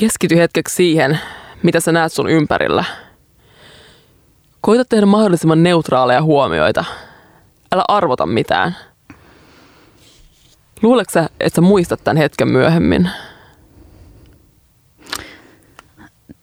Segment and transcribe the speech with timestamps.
[0.00, 1.18] Keskity hetkeksi siihen,
[1.62, 2.84] mitä sä näet sun ympärillä.
[4.60, 6.84] Koita tehdä mahdollisimman neutraaleja huomioita.
[7.72, 8.76] Älä arvota mitään.
[10.82, 13.10] Luuletko sä, että sä muistat tämän hetken myöhemmin?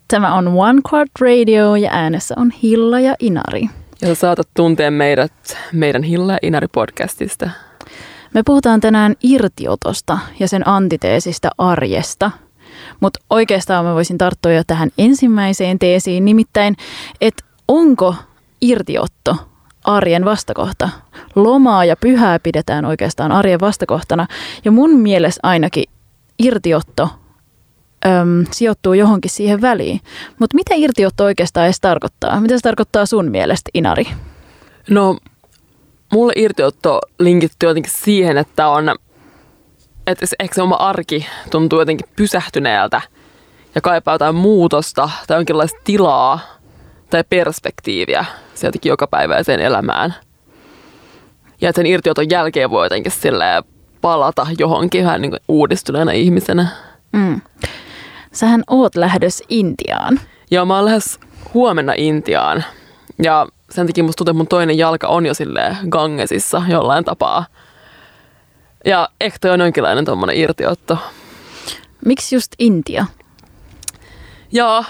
[0.08, 3.70] Tämä on One Quart Radio ja äänessä on Hilla ja Inari.
[4.02, 7.50] Ja sä saatat tuntea meidät meidän Hilla ja Inari podcastista.
[8.34, 12.32] Me puhutaan tänään irtiotosta ja sen antiteesistä arjesta.
[13.00, 16.76] Mutta oikeastaan mä voisin tarttua jo tähän ensimmäiseen teesiin, nimittäin,
[17.22, 18.16] että onko
[18.62, 19.36] irtiotto
[19.84, 20.90] arjen vastakohta?
[21.36, 24.28] Lomaa ja pyhää pidetään oikeastaan arjen vastakohtana.
[24.66, 25.84] Ja mun mielestä ainakin
[26.40, 27.10] irtiotto
[28.06, 30.00] äm, sijoittuu johonkin siihen väliin.
[30.40, 32.42] Mutta mitä irtiotto oikeastaan edes tarkoittaa?
[32.42, 34.08] Mitä se tarkoittaa sun mielestä, Inari?
[34.90, 35.18] No,
[36.14, 38.96] mulle irtiotto linkittyy jotenkin siihen, että on,
[40.08, 43.02] että ehkä se oma arki tuntuu jotenkin pysähtyneeltä
[43.76, 46.40] ja kaipaa jotain muutosta tai jonkinlaista tilaa
[47.10, 50.16] tai perspektiiviä se jotenkin jokapäiväiseen elämään.
[51.62, 53.12] Ja että sen irtioton jälkeen voi jotenkin
[54.02, 56.68] palata johonkin vähän niin uudistuneena ihmisenä.
[57.12, 57.42] Mm.
[58.32, 60.20] Sähän oot lähdössä Intiaan.
[60.52, 61.20] Joo, mä oon lähes
[61.54, 62.64] huomenna Intiaan.
[63.24, 67.46] Ja sen takia musta tuntuu, että mun toinen jalka on jo silleen Gangesissa jollain tapaa.
[68.86, 70.98] Ja ehkä toi on jonkinlainen tommonen irtiotto.
[72.06, 73.06] Miksi just Intia?
[74.52, 74.84] Joo,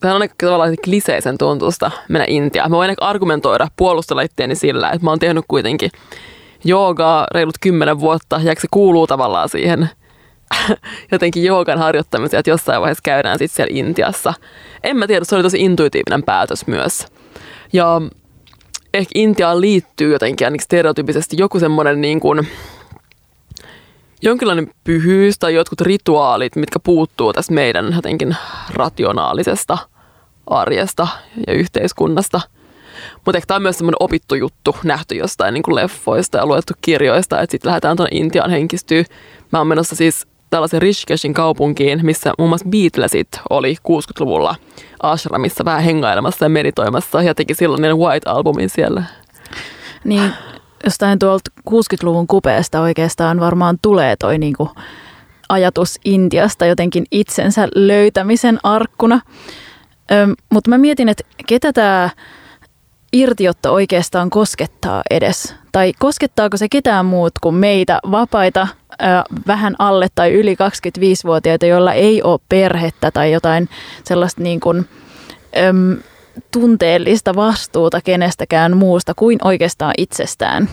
[0.00, 2.70] tämä on aika tavallaan kliseisen tuntusta mennä Intiaan.
[2.70, 5.90] Mä voin argumentoida, puolustella itteeni sillä, että mä oon tehnyt kuitenkin
[6.64, 9.90] joogaa reilut kymmenen vuotta, ja se kuuluu tavallaan siihen
[11.12, 14.34] jotenkin joogan harjoittamiseen, että jossain vaiheessa käydään sitten siellä Intiassa.
[14.82, 17.06] En mä tiedä, se oli tosi intuitiivinen päätös myös.
[17.72, 18.02] Ja
[18.94, 22.48] ehkä Intiaan liittyy jotenkin ainakin stereotypisesti joku semmoinen niin kuin,
[24.22, 28.36] jonkinlainen pyhyys tai jotkut rituaalit, mitkä puuttuu tästä meidän jotenkin
[28.74, 29.78] rationaalisesta
[30.46, 31.08] arjesta
[31.46, 32.40] ja yhteiskunnasta.
[33.24, 36.72] Mutta ehkä tämä on myös semmoinen opittu juttu, nähty jostain niin kuin leffoista ja luettu
[36.80, 39.04] kirjoista, että sitten lähdetään tuonne Intiaan henkistyy.
[39.52, 44.54] Mä oon menossa siis tällaisen Rishikeshin kaupunkiin, missä muun muassa Beatlesit oli 60-luvulla
[45.02, 49.02] ashramissa vähän hengailemassa ja meditoimassa ja teki silloin White-albumin siellä.
[50.04, 50.32] Niin,
[50.84, 54.70] jostain tuolta 60-luvun kupeesta oikeastaan varmaan tulee toi niinku
[55.48, 59.20] ajatus Intiasta jotenkin itsensä löytämisen arkkuna.
[60.50, 62.10] Mutta mä mietin, että ketä tämä
[63.12, 65.54] irtiotto oikeastaan koskettaa edes?
[65.72, 68.68] Tai koskettaako se ketään muut kuin meitä vapaita,
[69.46, 73.68] vähän alle tai yli 25-vuotiaita, joilla ei ole perhettä tai jotain
[74.04, 74.88] sellaista niin kuin,
[76.50, 80.68] tunteellista vastuuta kenestäkään muusta kuin oikeastaan itsestään.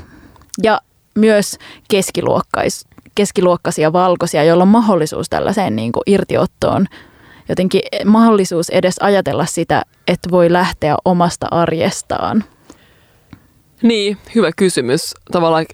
[0.64, 0.82] Ja
[1.16, 6.86] myös keskiluokkais, keskiluokkaisia valkoisia, joilla on mahdollisuus tällaiseen niin kuin irtiottoon.
[7.50, 12.44] Jotenkin mahdollisuus edes ajatella sitä, että voi lähteä omasta arjestaan.
[13.82, 15.14] Niin, hyvä kysymys.
[15.32, 15.66] Tavallaan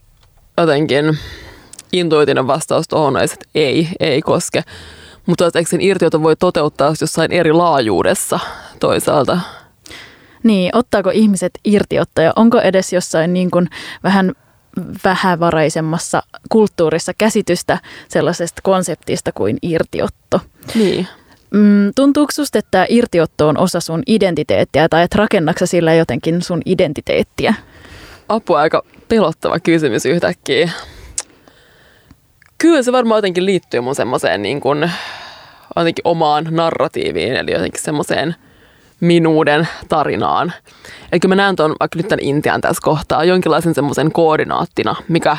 [0.57, 1.17] jotenkin
[1.93, 4.63] intuitinen vastaus tuohon on, että ei, ei koske.
[5.25, 8.39] Mutta eikö sen irtiota voi toteuttaa jossain eri laajuudessa
[8.79, 9.39] toisaalta?
[10.43, 12.33] Niin, ottaako ihmiset irtiottaja?
[12.35, 13.69] Onko edes jossain niin kuin
[14.03, 14.33] vähän
[15.05, 20.39] vähävaraisemmassa kulttuurissa käsitystä sellaisesta konseptista kuin irtiotto?
[20.75, 21.07] Niin.
[21.51, 26.61] Mm, tuntuuko susta, että irtiotto on osa sun identiteettiä tai että rakennaksa sillä jotenkin sun
[26.65, 27.53] identiteettiä?
[28.29, 30.71] Apua aika pelottava kysymys yhtäkkiä.
[32.57, 34.91] Kyllä se varmaan jotenkin liittyy mun semmoiseen niin kuin,
[35.75, 38.35] jotenkin omaan narratiiviin, eli jotenkin semmoiseen
[39.01, 40.53] minuuden tarinaan.
[41.11, 45.37] Eli mä näen tuon vaikka nyt tämän Intian tässä kohtaa jonkinlaisen semmoisen koordinaattina, mikä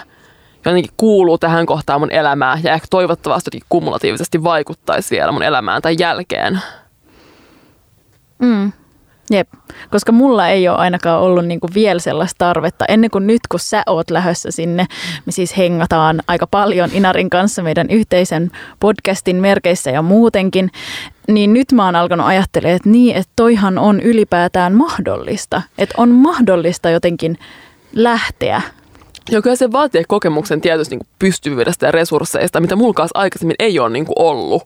[0.65, 5.83] jotenkin kuuluu tähän kohtaan mun elämää ja ehkä toivottavasti jotenkin kumulatiivisesti vaikuttaisi vielä mun elämään
[5.83, 6.61] tai jälkeen.
[8.39, 8.73] Mm.
[9.31, 9.49] Jep,
[9.91, 12.84] koska mulla ei ole ainakaan ollut niinku vielä sellaista tarvetta.
[12.89, 14.87] Ennen kuin nyt, kun sä oot lähdössä sinne,
[15.27, 18.50] me siis hengataan aika paljon Inarin kanssa meidän yhteisen
[18.81, 20.71] podcastin merkeissä ja muutenkin,
[21.28, 25.62] niin nyt mä oon alkanut ajattelemaan, että niin, että toihan on ylipäätään mahdollista.
[25.79, 27.38] Että on mahdollista jotenkin
[27.93, 28.62] lähteä
[29.31, 33.91] Joo, kyllä se vaatii kokemuksen tietysti niin pystyvyydestä ja resursseista, mitä mulla aikaisemmin ei ole
[33.91, 34.62] niin kuin ollut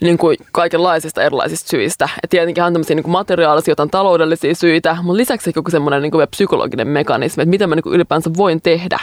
[0.00, 2.08] niin kuin kaikenlaisista erilaisista syistä.
[2.22, 6.28] Et tietenkin on tämmöisiä niin materiaalisia, jotain taloudellisia syitä, mutta lisäksi joku semmoinen niin kuin
[6.28, 8.98] psykologinen mekanismi, että mitä mä niin kuin ylipäänsä voin tehdä.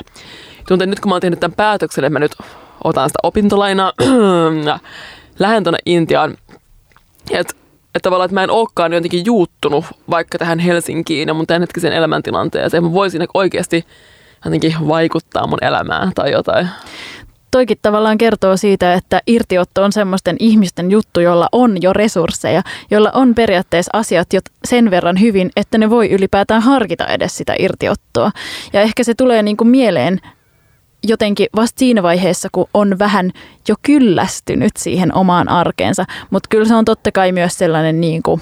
[0.67, 2.35] Tuntuu, nyt kun mä oon tehnyt tämän päätöksen, että mä nyt
[2.83, 3.94] otan sitä opintolainaa
[5.39, 6.38] lähden tuonne Intiaan,
[7.39, 7.62] että
[7.95, 12.83] että tavallaan, että mä en olekaan jotenkin juuttunut vaikka tähän Helsinkiin ja mun tämänhetkisen elämäntilanteeseen.
[12.83, 13.86] Mä voisin oikeasti
[14.45, 16.69] jotenkin vaikuttaa mun elämään tai jotain.
[17.51, 22.62] toikin tavallaan kertoo siitä, että irtiotto on semmoisten ihmisten juttu, jolla on jo resursseja,
[22.92, 27.56] jolla on periaatteessa asiat jo sen verran hyvin, että ne voi ylipäätään harkita edes sitä
[27.60, 28.31] irtiottoa.
[28.74, 30.19] Ja ehkä se tulee niin kuin mieleen
[31.03, 33.31] jotenkin vasta siinä vaiheessa, kun on vähän
[33.68, 36.06] jo kyllästynyt siihen omaan arkeensa.
[36.30, 38.42] Mutta kyllä se on totta kai myös sellainen niin kuin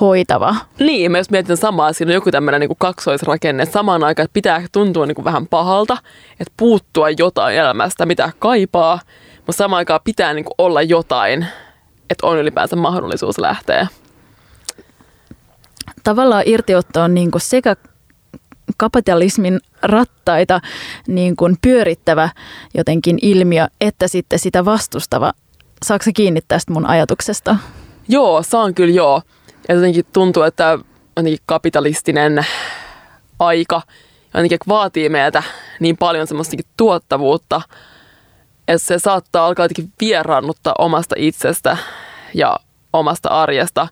[0.00, 0.56] hoitava.
[0.78, 3.66] Niin, mä jos mietin samaa, siinä on joku tämmöinen niin kaksoisrakenne.
[3.66, 5.96] Samaan aikaan, että pitää tuntua niin kuin vähän pahalta,
[6.40, 9.00] että puuttua jotain elämästä, mitä kaipaa,
[9.36, 11.46] mutta samaan aikaan pitää niin kuin olla jotain,
[12.10, 13.86] että on ylipäänsä mahdollisuus lähteä.
[16.04, 17.76] Tavallaan irtiotto on niin kuin sekä
[18.76, 20.60] kapitalismin rattaita
[21.06, 22.28] niin kuin pyörittävä
[22.74, 25.32] jotenkin ilmiö, että sitten sitä vastustava.
[25.84, 27.56] Saako kiinni tästä mun ajatuksesta?
[28.08, 29.22] Joo, saan kyllä joo.
[29.68, 30.78] Ja jotenkin tuntuu, että
[31.16, 32.46] jotenkin kapitalistinen
[33.38, 33.82] aika
[34.34, 35.42] jotenkin vaatii meiltä
[35.80, 37.62] niin paljon semmoista tuottavuutta,
[38.68, 41.76] että se saattaa alkaa jotenkin vieraannuttaa omasta itsestä
[42.34, 42.56] ja
[42.92, 43.88] omasta arjesta.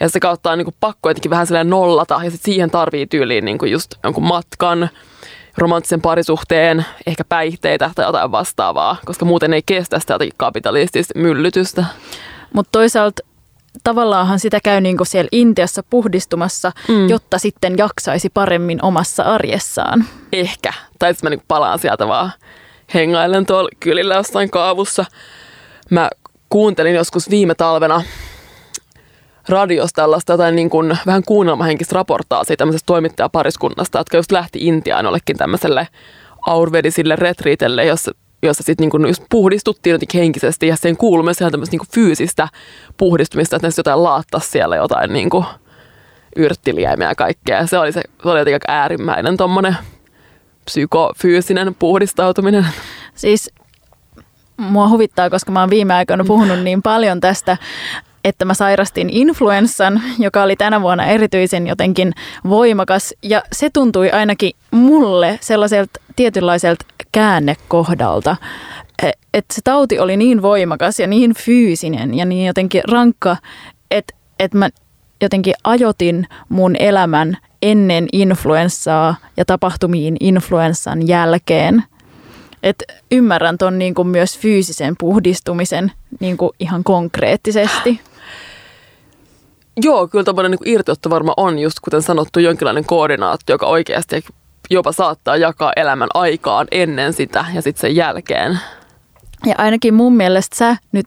[0.00, 3.06] Ja se kautta on niin kuin pakko jotenkin vähän silleen nollata ja sitten siihen tarvii
[3.06, 4.88] tyyliin niin kuin just jonkun matkan,
[5.58, 11.84] romanttisen parisuhteen, ehkä päihteitä tai jotain vastaavaa, koska muuten ei kestä sitä jotenkin kapitalistista myllytystä.
[12.54, 13.22] Mutta toisaalta
[13.84, 17.08] tavallaanhan sitä käy niin kuin siellä Intiassa puhdistumassa, mm.
[17.08, 20.04] jotta sitten jaksaisi paremmin omassa arjessaan.
[20.32, 20.72] Ehkä.
[20.98, 22.32] Tai sitten mä niin palaan sieltä vaan
[22.94, 25.04] hengailen tuolla kylillä jossain kaavussa.
[25.90, 26.10] Mä
[26.48, 28.02] kuuntelin joskus viime talvena
[29.50, 35.04] radiosta tällaista jotain niin kuin vähän kuunnelmahenkistä raporttaa siitä tämmöisestä toimittajapariskunnasta, jotka just lähti Intiaan
[35.04, 35.88] jollekin tämmöiselle
[36.46, 38.12] aurvedisille retriitelle, jossa
[38.42, 42.48] jossa sitten niinku just puhdistuttiin jotenkin henkisesti ja sen kuului myös ihan tämmöistä niinku fyysistä
[42.96, 45.44] puhdistumista, että ne jotain laattaa siellä jotain niinku
[46.36, 47.66] yrttiliäimiä ja kaikkea.
[47.66, 49.76] Se oli, se, se oli jotenkin äärimmäinen tuommoinen
[50.64, 52.66] psykofyysinen puhdistautuminen.
[53.14, 53.50] Siis
[54.56, 57.56] mua huvittaa, koska mä oon viime aikoina puhunut niin paljon tästä
[58.24, 62.12] että mä sairastin influenssan, joka oli tänä vuonna erityisen jotenkin
[62.48, 63.14] voimakas.
[63.22, 68.36] Ja se tuntui ainakin mulle sellaiselta tietynlaiselta käännekohdalta.
[69.02, 73.36] E, että se tauti oli niin voimakas ja niin fyysinen ja niin jotenkin rankka,
[73.90, 74.68] että, että mä
[75.22, 81.84] jotenkin ajotin mun elämän ennen influenssaa ja tapahtumiin influenssan jälkeen.
[82.62, 88.00] Et ymmärrän ton niin kuin myös fyysisen puhdistumisen niin kuin ihan konkreettisesti.
[89.76, 94.24] Joo, kyllä tämmöinen niin irtiotto varmaan on just kuten sanottu jonkinlainen koordinaatio, joka oikeasti
[94.70, 98.58] jopa saattaa jakaa elämän aikaan ennen sitä ja sitten sen jälkeen.
[99.46, 101.06] Ja ainakin mun mielestä sä nyt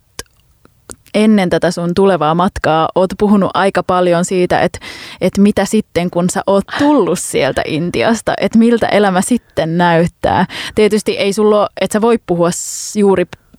[1.14, 4.80] ennen tätä sun tulevaa matkaa oot puhunut aika paljon siitä, että,
[5.22, 10.46] että mitä sitten kun sä oot tullut sieltä Intiasta, että miltä elämä sitten näyttää.
[10.76, 12.50] Tietysti ei sulla että sä voi puhua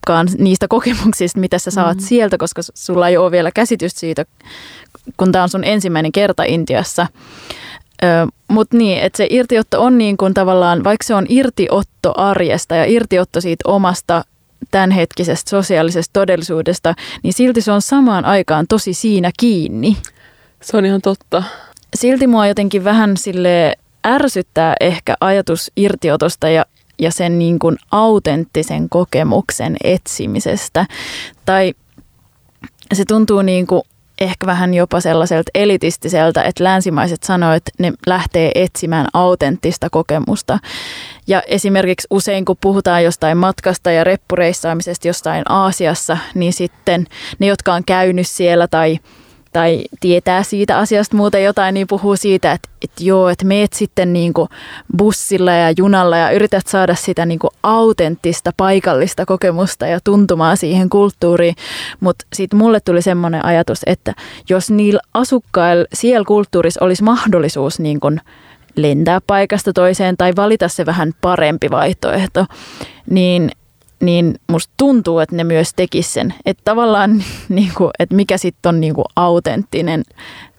[0.09, 2.03] juurikaan niistä kokemuksista, mitä sä saat mm.
[2.03, 4.25] sieltä, koska sulla ei ole vielä käsitystä siitä,
[5.17, 7.06] kun tämä on sun ensimmäinen kerta Intiassa.
[8.49, 12.85] Mutta niin, että se irtiotto on niin kuin tavallaan, vaikka se on irtiotto arjesta ja
[12.85, 14.25] irtiotto siitä omasta
[14.71, 19.97] tämänhetkisestä sosiaalisesta todellisuudesta, niin silti se on samaan aikaan tosi siinä kiinni.
[20.62, 21.43] Se on ihan totta.
[21.95, 26.67] Silti mua jotenkin vähän sille ärsyttää ehkä ajatus irtiotosta ja,
[26.99, 30.87] ja sen niin kuin autenttisen kokemuksen etsimisestä.
[31.44, 31.75] Tai
[32.94, 33.82] se tuntuu niin kuin
[34.20, 40.58] ehkä vähän jopa sellaiselta elitistiseltä, että länsimaiset sanoivat, että ne lähtee etsimään autenttista kokemusta.
[41.27, 47.06] Ja esimerkiksi usein kun puhutaan jostain matkasta ja reppureissaamisesta jostain Aasiassa, niin sitten
[47.39, 48.98] ne, jotka on käynyt siellä tai
[49.55, 54.13] tai tietää siitä asiasta muuten jotain, niin puhuu siitä, että, että joo, että meet sitten
[54.13, 54.49] niin kuin
[54.96, 60.91] bussilla ja junalla ja yrität saada sitä niin kuin autenttista paikallista kokemusta ja tuntumaa siihen
[60.91, 61.55] kulttuuriin.
[62.01, 64.15] Mutta sitten mulle tuli semmoinen ajatus, että
[64.49, 68.20] jos niillä asukkailla siellä kulttuurissa olisi mahdollisuus niin kuin
[68.77, 72.46] lentää paikasta toiseen tai valita se vähän parempi vaihtoehto,
[73.11, 73.51] niin
[74.06, 76.34] niin musta tuntuu, että ne myös tekis sen.
[76.46, 80.03] Että tavallaan, niin kuin, että mikä sitten on niin kuin autenttinen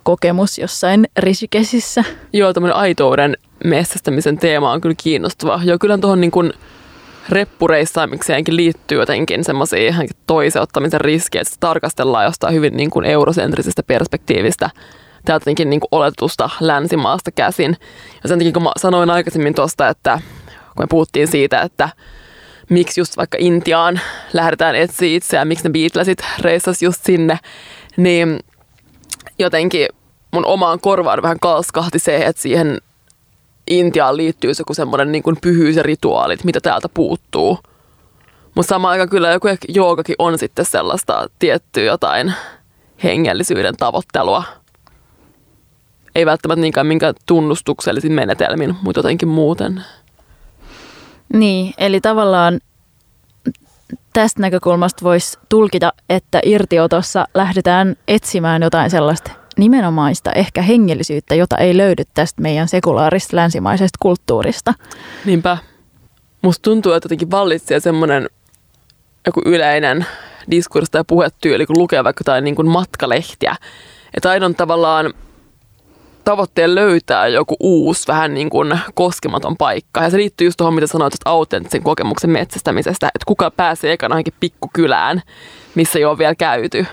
[0.03, 2.03] kokemus jossain risikesissä.
[2.33, 5.61] Joo, tämmöinen aitouden metsästämisen teema on kyllä kiinnostava.
[5.63, 6.53] Joo, kyllä tuohon niin kuin
[7.29, 9.93] reppureissaamikseenkin liittyy jotenkin semmoisia
[10.27, 14.69] toiseuttamisen riskejä, että tarkastellaan jostain hyvin niin kuin eurosentrisestä perspektiivistä
[15.25, 17.77] täältä jotenkin niin oletusta länsimaasta käsin.
[18.23, 21.89] Ja sen takia, kun mä sanoin aikaisemmin tuosta, että kun me puhuttiin siitä, että
[22.69, 23.99] miksi just vaikka Intiaan
[24.33, 27.39] lähdetään etsiä itseään, miksi ne Beatlesit reissas just sinne,
[27.97, 28.39] niin
[29.39, 29.87] jotenkin
[30.31, 32.81] mun omaan korvaan vähän kalskahti se, että siihen
[33.67, 37.59] Intiaan liittyy joku semmoinen niin kuin pyhyys ja rituaalit, mitä täältä puuttuu.
[38.55, 42.33] Mutta samaan aikaan kyllä joku joogakin on sitten sellaista tiettyä jotain
[43.03, 44.43] hengellisyyden tavoittelua.
[46.15, 49.83] Ei välttämättä niinkään minkä tunnustuksellisin menetelmin, mutta jotenkin muuten.
[51.35, 52.59] Niin, eli tavallaan
[54.13, 61.77] tästä näkökulmasta voisi tulkita, että irtiotossa lähdetään etsimään jotain sellaista nimenomaista ehkä hengellisyyttä, jota ei
[61.77, 64.73] löydy tästä meidän sekulaarista länsimaisesta kulttuurista.
[65.25, 65.57] Niinpä.
[66.41, 68.29] Musta tuntuu, että jotenkin vallitsee semmoinen
[69.25, 70.05] joku yleinen
[70.51, 73.55] diskurssi tai puhetyyli, kun lukee vaikka jotain niin kuin matkalehtiä.
[74.13, 75.13] Että aina on tavallaan
[76.25, 80.03] tavoitteen löytää joku uusi, vähän niin kuin koskematon paikka.
[80.03, 84.15] Ja se liittyy just tuohon, mitä sanoit tuosta autenttisen kokemuksen metsästämisestä, että kuka pääsee ekana
[84.15, 85.21] johonkin pikkukylään,
[85.75, 86.85] missä ei ole vielä käyty.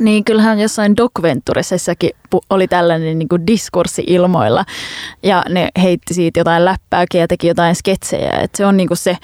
[0.00, 2.10] Niin, kyllähän jossain Docventuresessakin
[2.50, 4.64] oli tällainen niin kuin diskurssi ilmoilla
[5.22, 8.30] ja ne heitti siitä jotain läppääkin ja teki jotain sketsejä.
[8.30, 9.16] Et se on niin kuin se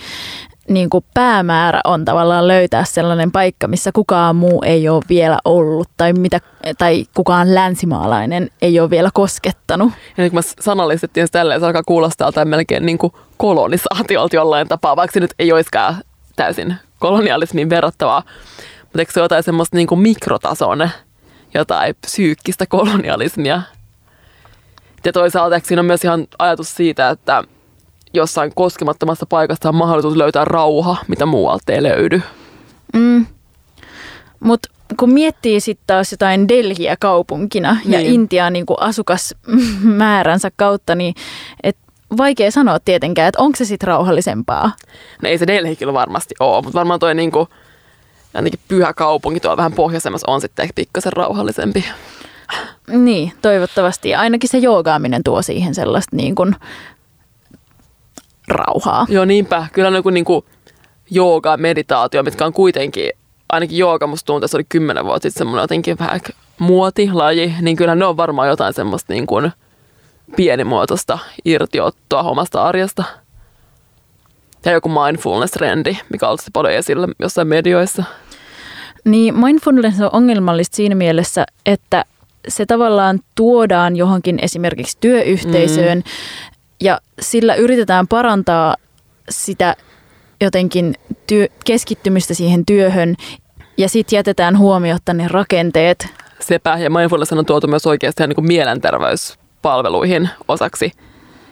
[0.69, 5.89] niin kuin päämäärä on tavallaan löytää sellainen paikka, missä kukaan muu ei ole vielä ollut
[5.97, 6.41] tai, mitä,
[6.79, 9.93] tai kukaan länsimaalainen ei ole vielä koskettanut.
[10.17, 14.37] Ja nyt kun mä sanallistettiin se tälleen, se alkaa kuulostaa tai melkein niin kuin kolonisaatiolta
[14.37, 15.97] jollain tapaa, vaikka se nyt ei olisikaan
[16.37, 18.23] täysin kolonialismiin verrattavaa.
[18.83, 20.91] Mutta eikö se jotain semmoista niin kuin mikrotason
[21.55, 23.63] jotain psyykkistä kolonialismia?
[25.05, 27.45] Ja toisaalta siinä on myös ihan ajatus siitä, että
[28.15, 32.23] jossain koskemattomassa paikassa on mahdollisuus löytää rauha, mitä muualta ei löydy.
[32.93, 33.27] Mm.
[34.41, 37.93] Mutta kun miettii sitten taas jotain Delhiä kaupunkina niin.
[37.93, 41.15] ja Intiaa niin asukasmääränsä kautta, niin
[41.63, 41.77] et
[42.17, 44.73] vaikea sanoa tietenkään, että onko se sitten rauhallisempaa.
[45.23, 47.49] No ei se Delhi kyllä varmasti ole, mutta varmaan toi niinku,
[48.35, 51.85] ainakin pyhä kaupunki tuolla vähän pohjoisemmassa on sitten ehkä pikkasen rauhallisempi.
[52.89, 54.15] Niin, toivottavasti.
[54.15, 56.57] Ainakin se joogaaminen tuo siihen sellaista niin kuin
[58.51, 59.07] rauhaa.
[59.09, 59.67] Joo, niinpä.
[59.73, 60.45] Kyllä joku niin kuin
[61.11, 63.11] jooga, meditaatio, mitkä on kuitenkin,
[63.49, 66.21] ainakin jooga musta tuntuu, että se oli kymmenen vuotta sitten semmoinen jotenkin vähän
[66.59, 69.53] muotilaji, niin kyllä ne on varmaan jotain semmoista niin kuin
[70.37, 73.05] pienimuotoista irtiottoa omasta arjesta.
[74.65, 78.05] Ja joku mindfulness-trendi, mikä on paljon esillä jossain medioissa.
[79.05, 82.05] Niin, mindfulness on ongelmallista siinä mielessä, että
[82.49, 86.05] se tavallaan tuodaan johonkin esimerkiksi työyhteisöön, mm
[86.81, 88.77] ja sillä yritetään parantaa
[89.31, 89.77] sitä
[90.41, 90.95] jotenkin
[91.27, 93.15] työ, keskittymistä siihen työhön
[93.77, 96.07] ja sitten jätetään huomiotta ne rakenteet.
[96.41, 100.93] Sepä ja mindfulness on tuotu myös oikeasti niin kuin mielenterveyspalveluihin osaksi.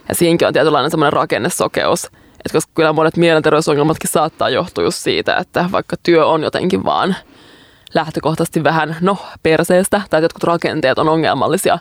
[0.08, 2.04] Ja siinäkin on tietynlainen semmoinen rakennesokeus.
[2.04, 7.16] Että koska kyllä monet mielenterveysongelmatkin saattaa johtua just siitä, että vaikka työ on jotenkin vaan
[7.94, 11.78] lähtökohtaisesti vähän, no, perseestä, tai jotkut rakenteet on ongelmallisia.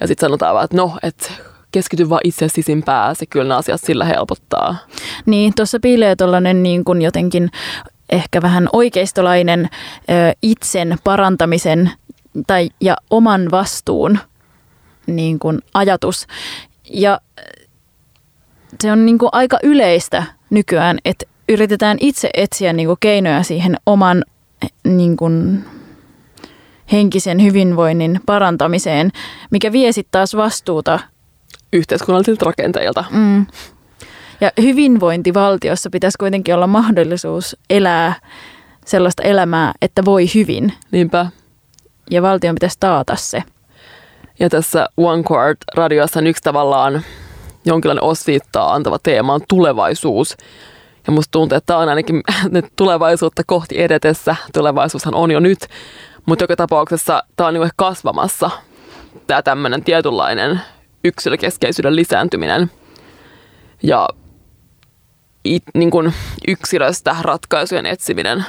[0.00, 1.30] Ja sitten sanotaan vaan, että no, että
[1.74, 4.76] keskity vaan itse sisimpää, se kyllä nämä asiat sillä helpottaa.
[5.26, 7.50] Niin, tuossa piilee tuollainen niin kuin jotenkin
[8.10, 9.68] ehkä vähän oikeistolainen
[10.10, 11.90] ö, itsen parantamisen
[12.46, 14.18] tai, ja oman vastuun
[15.06, 16.26] niin kuin ajatus.
[16.90, 17.20] Ja
[18.80, 23.76] se on niin kuin aika yleistä nykyään, että yritetään itse etsiä niin kuin keinoja siihen
[23.86, 24.24] oman
[24.84, 25.64] niin kuin
[26.92, 29.10] henkisen hyvinvoinnin parantamiseen,
[29.50, 30.98] mikä vie sitten taas vastuuta
[31.72, 33.04] yhteiskunnallisilta rakenteilta.
[33.10, 33.46] Mm.
[34.40, 38.14] Ja hyvinvointivaltiossa pitäisi kuitenkin olla mahdollisuus elää
[38.86, 40.72] sellaista elämää, että voi hyvin.
[40.90, 41.26] Niinpä.
[42.10, 43.42] Ja valtion pitäisi taata se.
[44.40, 47.02] Ja tässä One Court radiossa on yksi tavallaan
[47.64, 50.36] jonkinlainen osviittaa antava teema on tulevaisuus.
[51.06, 54.36] Ja musta tuntuu, että tämä on ainakin nyt tulevaisuutta kohti edetessä.
[54.52, 55.58] Tulevaisuushan on jo nyt.
[56.26, 58.50] Mutta joka tapauksessa tämä on niin kasvamassa
[59.26, 60.60] tämä tämmöinen tietynlainen
[61.04, 62.70] yksilökeskeisyyden lisääntyminen
[63.82, 64.08] ja
[65.44, 66.12] it, niin kuin
[66.48, 68.44] yksilöstä ratkaisujen etsiminen.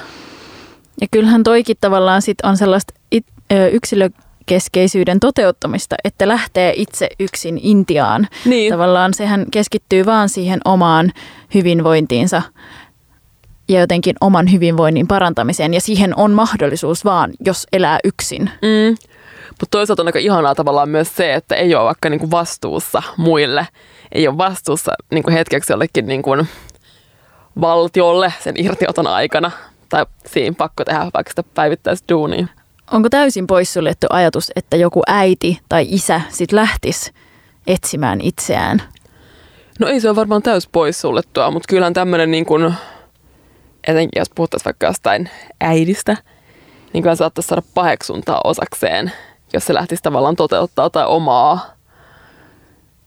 [1.01, 7.59] Ja kyllähän toikin tavallaan sit on sellaista it, ö, yksilökeskeisyyden toteuttamista, että lähtee itse yksin
[7.63, 8.27] Intiaan.
[8.45, 8.74] Niin.
[8.74, 11.12] Tavallaan sehän keskittyy vaan siihen omaan
[11.53, 12.41] hyvinvointiinsa
[13.69, 15.74] ja jotenkin oman hyvinvoinnin parantamiseen.
[15.74, 18.50] Ja siihen on mahdollisuus vaan, jos elää yksin.
[18.62, 18.95] Mm.
[19.49, 23.67] Mutta toisaalta on aika ihanaa tavallaan myös se, että ei ole vaikka niinku vastuussa muille.
[24.11, 26.37] Ei ole vastuussa niinku hetkeksi jollekin niinku
[27.61, 29.51] valtiolle sen irtioton aikana.
[29.89, 32.47] Tai siinä pakko tehdä vaikka sitä päivittäisduunia.
[32.91, 37.11] Onko täysin poissuljettu ajatus, että joku äiti tai isä sit lähtisi
[37.67, 38.81] etsimään itseään?
[39.79, 42.73] No ei se ole varmaan täys poissuljettua, mutta kyllähän tämmöinen niin kuin,
[43.87, 45.29] etenkin jos puhuttaisiin vaikka jostain
[45.61, 46.17] äidistä,
[46.93, 49.11] niin kyllä saattaisi saada paheksuntaa osakseen
[49.55, 51.75] jos se lähtisi tavallaan toteuttaa tai omaa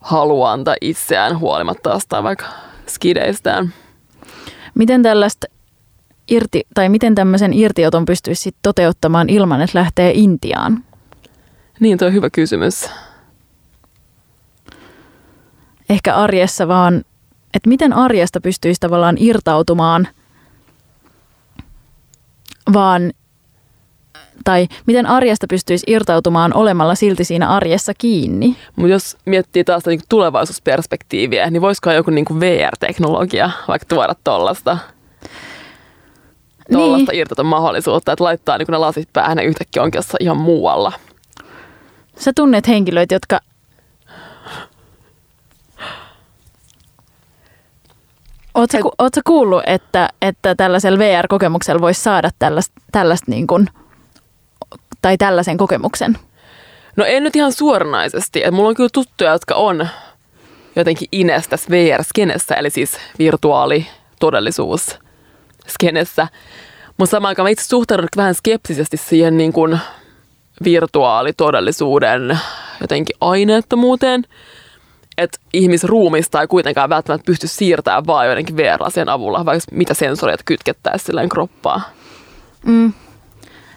[0.00, 2.46] haluaan tai itseään huolimatta jostain vaikka
[2.86, 3.72] skideistään.
[4.74, 5.46] Miten tällaista
[6.28, 10.84] irti, tai miten tämmöisen irtioton pystyisi sit toteuttamaan ilman, että lähtee Intiaan?
[11.80, 12.90] Niin, tuo on hyvä kysymys.
[15.90, 17.04] Ehkä arjessa vaan,
[17.54, 20.08] että miten arjesta pystyisi tavallaan irtautumaan,
[22.72, 23.12] vaan
[24.44, 28.56] tai miten arjesta pystyisi irtautumaan olemalla silti siinä arjessa kiinni.
[28.76, 34.78] Mutta jos miettii taas niin tulevaisuusperspektiiviä, niin voisiko joku niin VR-teknologia vaikka tuoda tuollaista?
[36.72, 37.20] Tuollaista niin.
[37.20, 40.92] irtota mahdollisuutta, että laittaa niin ne lasit päähän ja yhtäkkiä onkin jossain ihan muualla.
[42.18, 43.40] Sä tunnet henkilöitä, jotka
[48.58, 53.68] Oletko, kuullut, että, että tällaisella VR-kokemuksella voisi saada tällaista, tällaista niin kuin,
[55.02, 56.18] tai tällaisen kokemuksen?
[56.96, 58.44] No en nyt ihan suoranaisesti.
[58.44, 59.88] Et mulla on kyllä tuttuja, jotka on
[60.76, 64.98] jotenkin ines tässä VR-skenessä, eli siis virtuaalitodellisuus
[65.66, 66.28] skenessä.
[66.98, 69.78] Mutta samaan aikaan mä itse suhtaudun vähän skeptisesti siihen niin kuin
[70.64, 72.38] virtuaalitodellisuuden
[72.80, 74.24] jotenkin aineettomuuteen.
[75.18, 81.06] Että ihmisruumista ei kuitenkaan välttämättä pysty siirtämään vaan joidenkin VR-lasien avulla, vaikka mitä sensoreita kytkettäisiin
[81.06, 81.80] silleen kroppaa.
[82.66, 82.92] Mm.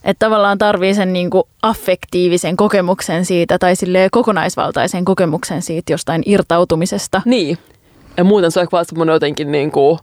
[0.04, 3.74] Että tavallaan tarvii sen niin kuin affektiivisen kokemuksen siitä tai
[4.12, 7.22] kokonaisvaltaisen kokemuksen siitä jostain irtautumisesta.
[7.26, 7.58] Niin.
[8.18, 10.00] Ja muuten se on vaan semmoinen jotenkin niin kuin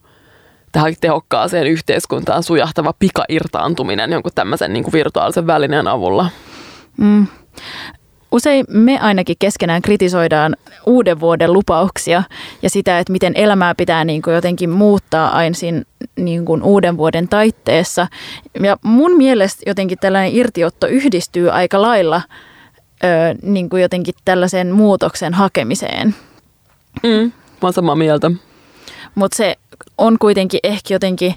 [0.73, 6.31] tähän tehokkaaseen yhteiskuntaan sujahtava pikairtaantuminen jonkun tämmöisen niin kuin virtuaalisen välineen avulla.
[6.97, 7.27] Mm.
[8.33, 10.57] Usein me ainakin keskenään kritisoidaan
[10.87, 12.23] uuden vuoden lupauksia
[12.63, 15.83] ja sitä, että miten elämää pitää niin kuin jotenkin muuttaa aina siinä
[16.17, 18.07] niin kuin uuden vuoden taitteessa.
[18.63, 22.23] Ja mun mielestä jotenkin tällainen irtiotto yhdistyy aika lailla
[23.05, 23.07] ö,
[23.43, 26.15] niin kuin jotenkin tällaisen muutoksen hakemiseen.
[27.03, 27.33] Mm, mä
[27.63, 28.31] oon samaa mieltä.
[29.15, 29.57] Mutta se
[29.99, 31.35] on kuitenkin ehkä jotenkin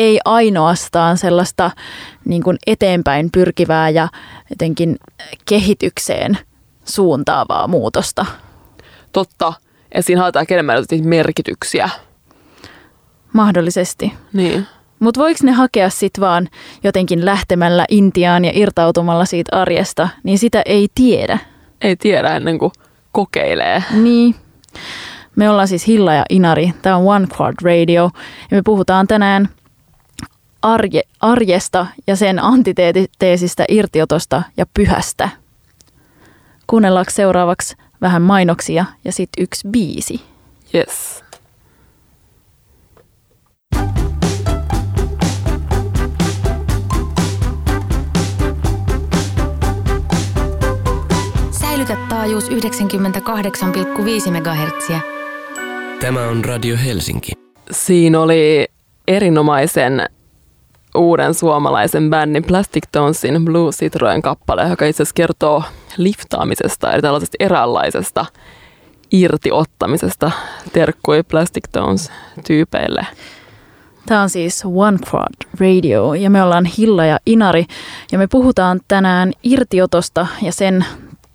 [0.00, 1.70] ei ainoastaan sellaista
[2.24, 4.08] niin kuin eteenpäin pyrkivää ja
[4.50, 4.96] jotenkin
[5.44, 6.38] kehitykseen
[6.84, 8.26] suuntaavaa muutosta.
[9.12, 9.52] Totta.
[9.94, 11.90] Ja siinä haetaan enemmän merkityksiä.
[13.32, 14.12] Mahdollisesti.
[14.32, 14.66] Niin.
[14.98, 16.48] Mutta voiko ne hakea sitten vaan
[16.84, 21.38] jotenkin lähtemällä Intiaan ja irtautumalla siitä arjesta, niin sitä ei tiedä.
[21.80, 22.72] Ei tiedä ennen kuin
[23.12, 23.84] kokeilee.
[23.90, 24.34] Niin.
[25.36, 26.72] Me ollaan siis Hilla ja Inari.
[26.82, 28.10] Tämä on One Quad Radio.
[28.50, 29.48] Ja me puhutaan tänään
[30.62, 35.28] arje, arjesta ja sen antiteesistä irtiotosta ja pyhästä.
[36.66, 40.20] Kuunnellaanko seuraavaksi vähän mainoksia ja sitten yksi biisi?
[40.74, 41.24] Yes.
[51.50, 52.56] Säilytä taajuus 98,5
[54.30, 54.90] MHz.
[56.00, 57.32] Tämä on Radio Helsinki.
[57.70, 58.66] Siinä oli
[59.08, 60.08] erinomaisen
[60.94, 65.62] uuden suomalaisen bändin Plastic Tonesin Blue Citroen kappale, joka itse asiassa kertoo
[65.96, 68.26] liftaamisesta, eli tällaisesta eräänlaisesta
[69.12, 70.30] irtiottamisesta.
[70.72, 72.12] Terkkui Plastic Tones
[72.46, 73.06] tyypeille.
[74.06, 77.66] Tämä on siis One Quad Radio ja me ollaan Hilla ja Inari
[78.12, 80.84] ja me puhutaan tänään irtiotosta ja sen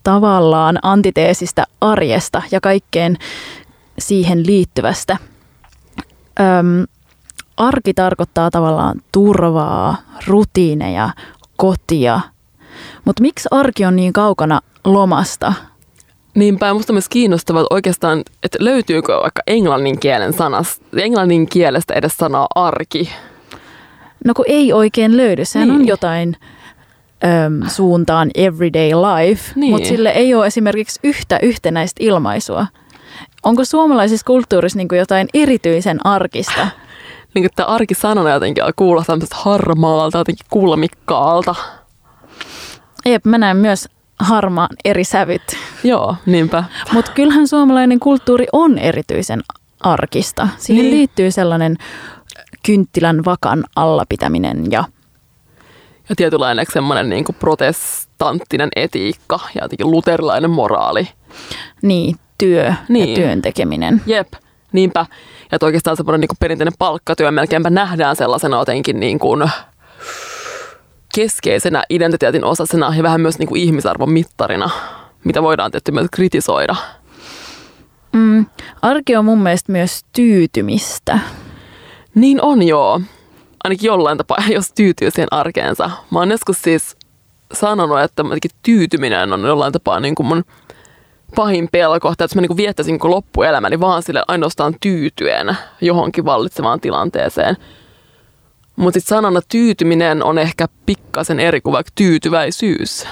[0.03, 3.17] tavallaan antiteesistä arjesta ja kaikkeen
[3.99, 5.17] siihen liittyvästä.
[6.39, 6.85] Öm,
[7.57, 11.09] arki tarkoittaa tavallaan turvaa, rutiineja,
[11.55, 12.19] kotia.
[13.05, 15.53] Mutta miksi arki on niin kaukana lomasta?
[16.35, 22.17] Niinpä, musta myös kiinnostavaa että oikeastaan, että löytyykö vaikka englannin kielen sanas, englannin kielestä edes
[22.17, 23.09] sanaa arki?
[24.25, 25.79] No kun ei oikein löydy, sehän niin.
[25.79, 26.37] on jotain
[27.23, 29.71] äm, suuntaan everyday life, niin.
[29.71, 32.67] mutta sille ei ole esimerkiksi yhtä yhtenäistä ilmaisua.
[33.43, 36.67] Onko suomalaisessa kulttuurissa niin jotain erityisen arkista?
[37.35, 41.55] Niin kuin tämä sanona jotenkin kuulostaa tämmöisestä harmaalta, jotenkin kulmikkaalta.
[43.05, 45.57] Jep, mä näen myös harmaan eri sävyt.
[45.83, 46.63] Joo, niinpä.
[46.91, 49.41] Mutta kyllähän suomalainen kulttuuri on erityisen
[49.79, 50.47] arkista.
[50.57, 50.97] Siihen niin.
[50.97, 51.77] liittyy sellainen
[52.65, 54.83] kynttilän vakan allapitäminen ja...
[56.09, 61.07] Ja tietynlainen semmoinen niin kuin protestanttinen etiikka ja jotenkin luterilainen moraali.
[61.81, 63.09] Niin, työ niin.
[63.09, 64.01] ja työn tekeminen.
[64.05, 64.33] Jep.
[64.75, 64.99] Niinpä.
[64.99, 69.49] Ja että oikeastaan semmoinen niin perinteinen palkkatyö melkeinpä nähdään sellaisena jotenkin niin kuin
[71.15, 74.69] keskeisenä identiteetin osasena ja vähän myös niin kuin ihmisarvon mittarina,
[75.23, 76.75] mitä voidaan tietysti myös kritisoida.
[78.13, 78.45] Mm,
[78.81, 81.19] arki on mun mielestä myös tyytymistä.
[82.15, 83.01] Niin on joo.
[83.63, 85.91] Ainakin jollain tapaa, jos tyytyy siihen arkeensa.
[86.11, 86.97] Mä oon joskus siis
[87.53, 88.23] sanonut, että
[88.63, 90.43] tyytyminen on jollain tapaa niin kuin mun
[91.35, 96.81] pahin pelko, että jos mä niin viettäisin koko loppuelämäni vaan sille ainoastaan tyytyen johonkin vallitsevaan
[96.81, 97.57] tilanteeseen.
[98.75, 103.05] Mutta sitten sanana tyytyminen on ehkä pikkasen eri kuin vaikka tyytyväisyys.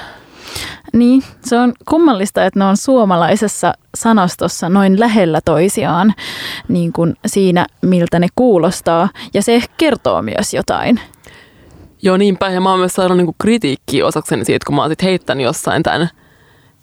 [0.93, 6.13] Niin, se on kummallista, että ne on suomalaisessa sanastossa noin lähellä toisiaan
[6.67, 9.09] niin kuin siinä, miltä ne kuulostaa.
[9.33, 10.99] Ja se kertoo myös jotain.
[12.01, 12.49] Joo, niinpä.
[12.49, 15.83] Ja mä oon myös saanut niinku kritiikkiä osakseni siitä, kun mä oon sit heittänyt jossain
[15.83, 16.09] tämän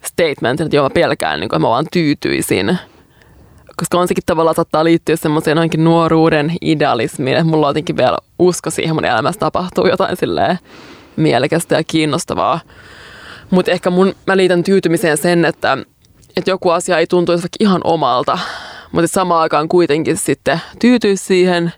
[0.04, 2.78] statementin, että joo mä pelkään, niin kuin, että mä vaan tyytyisin.
[3.76, 8.18] Koska on sekin tavallaan saattaa liittyä semmoiseen ainakin nuoruuden idealismiin, että mulla on jotenkin vielä
[8.38, 10.58] usko siihen, mun elämässä tapahtuu jotain silleen
[11.16, 12.60] mielekästä ja kiinnostavaa.
[13.50, 15.78] Mutta ehkä mun, mä liitän tyytymiseen sen, että,
[16.36, 18.38] että joku asia ei tuntuisi vaikka ihan omalta,
[18.92, 21.72] mutta samaan aikaan kuitenkin sitten tyytyisi siihen,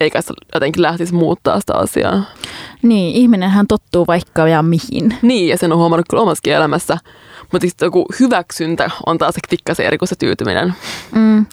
[0.00, 2.22] eikä se jotenkin lähtisi muuttaa sitä asiaa.
[2.82, 5.16] Niin, ihminenhän tottuu vaikka ja mihin.
[5.22, 6.98] Niin, ja sen on huomannut kyllä omassakin elämässä.
[7.52, 10.74] Mutta sitten joku hyväksyntä on taas tikkasen eri kuin se tyytyminen.
[11.12, 11.46] Mm.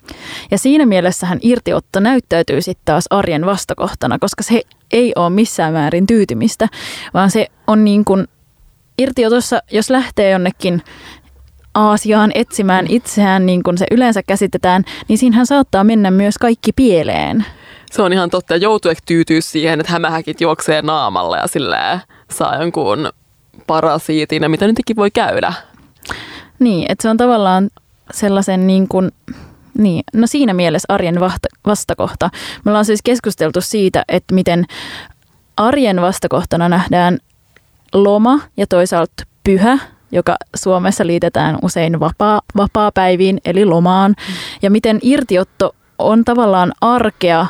[0.52, 6.08] Ja siinä mielessähän irtiotto näyttäytyy sitten taas arjen vastakohtana, koska se ei ole missään määrin
[6.08, 6.68] tyytymistä,
[7.14, 8.28] vaan se on niin kuin
[8.98, 10.82] irtiotossa, jos lähtee jonnekin
[11.78, 17.46] Aasiaan etsimään itseään niin kuin se yleensä käsitetään, niin siinähän saattaa mennä myös kaikki pieleen.
[17.92, 18.54] Se on ihan totta.
[18.54, 23.10] Ja joutuu ehkä tyytyä siihen, että hämähäkit juoksee naamalla ja silleen saa jonkun
[23.68, 25.54] parasiitin ja mitä nytkin voi käydä.
[26.60, 27.70] Niin, että se on tavallaan
[28.12, 29.12] sellaisen niin kuin,
[29.78, 31.20] niin, no siinä mielessä arjen
[31.68, 32.30] vastakohta.
[32.66, 34.66] Me ollaan siis keskusteltu siitä, että miten
[35.58, 37.18] arjen vastakohtana nähdään
[37.94, 39.78] loma ja toisaalta pyhä,
[40.12, 44.12] joka Suomessa liitetään usein vapaa, vapaa-päiviin eli lomaan.
[44.12, 44.34] Mm.
[44.62, 47.48] Ja miten irtiotto on tavallaan arkea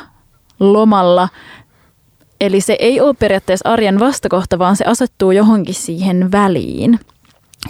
[0.60, 1.28] lomalla,
[2.40, 6.98] eli se ei ole periaatteessa arjen vastakohta, vaan se asettuu johonkin siihen väliin.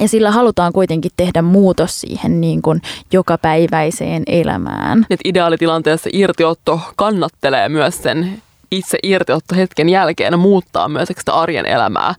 [0.00, 5.06] Ja sillä halutaan kuitenkin tehdä muutos siihen niin kuin jokapäiväiseen elämään.
[5.10, 12.14] Et ideaalitilanteessa irtiotto kannattelee myös sen itse irtiotto hetken jälkeen muuttaa myös sitä arjen elämää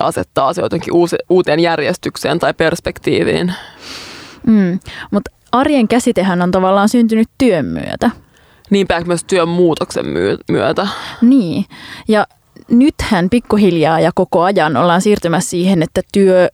[0.00, 3.54] ja asettaa se jotenkin uusi, uuteen järjestykseen tai perspektiiviin.
[4.46, 8.10] Mm, mutta arjen käsitehän on tavallaan syntynyt työn myötä.
[8.72, 10.06] Niinpä myös työn muutoksen
[10.48, 10.88] myötä.
[11.22, 11.64] Niin,
[12.08, 12.26] ja
[12.70, 16.48] nythän pikkuhiljaa ja koko ajan ollaan siirtymässä siihen, että työ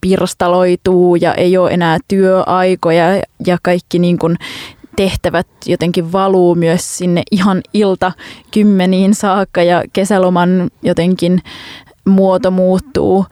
[0.00, 3.06] pirstaloituu ja ei ole enää työaikoja
[3.46, 4.36] ja kaikki niin kuin
[4.96, 8.12] tehtävät jotenkin valuu myös sinne ihan ilta
[8.50, 11.42] kymmeniin saakka ja kesäloman jotenkin
[12.06, 13.26] muoto muuttuu.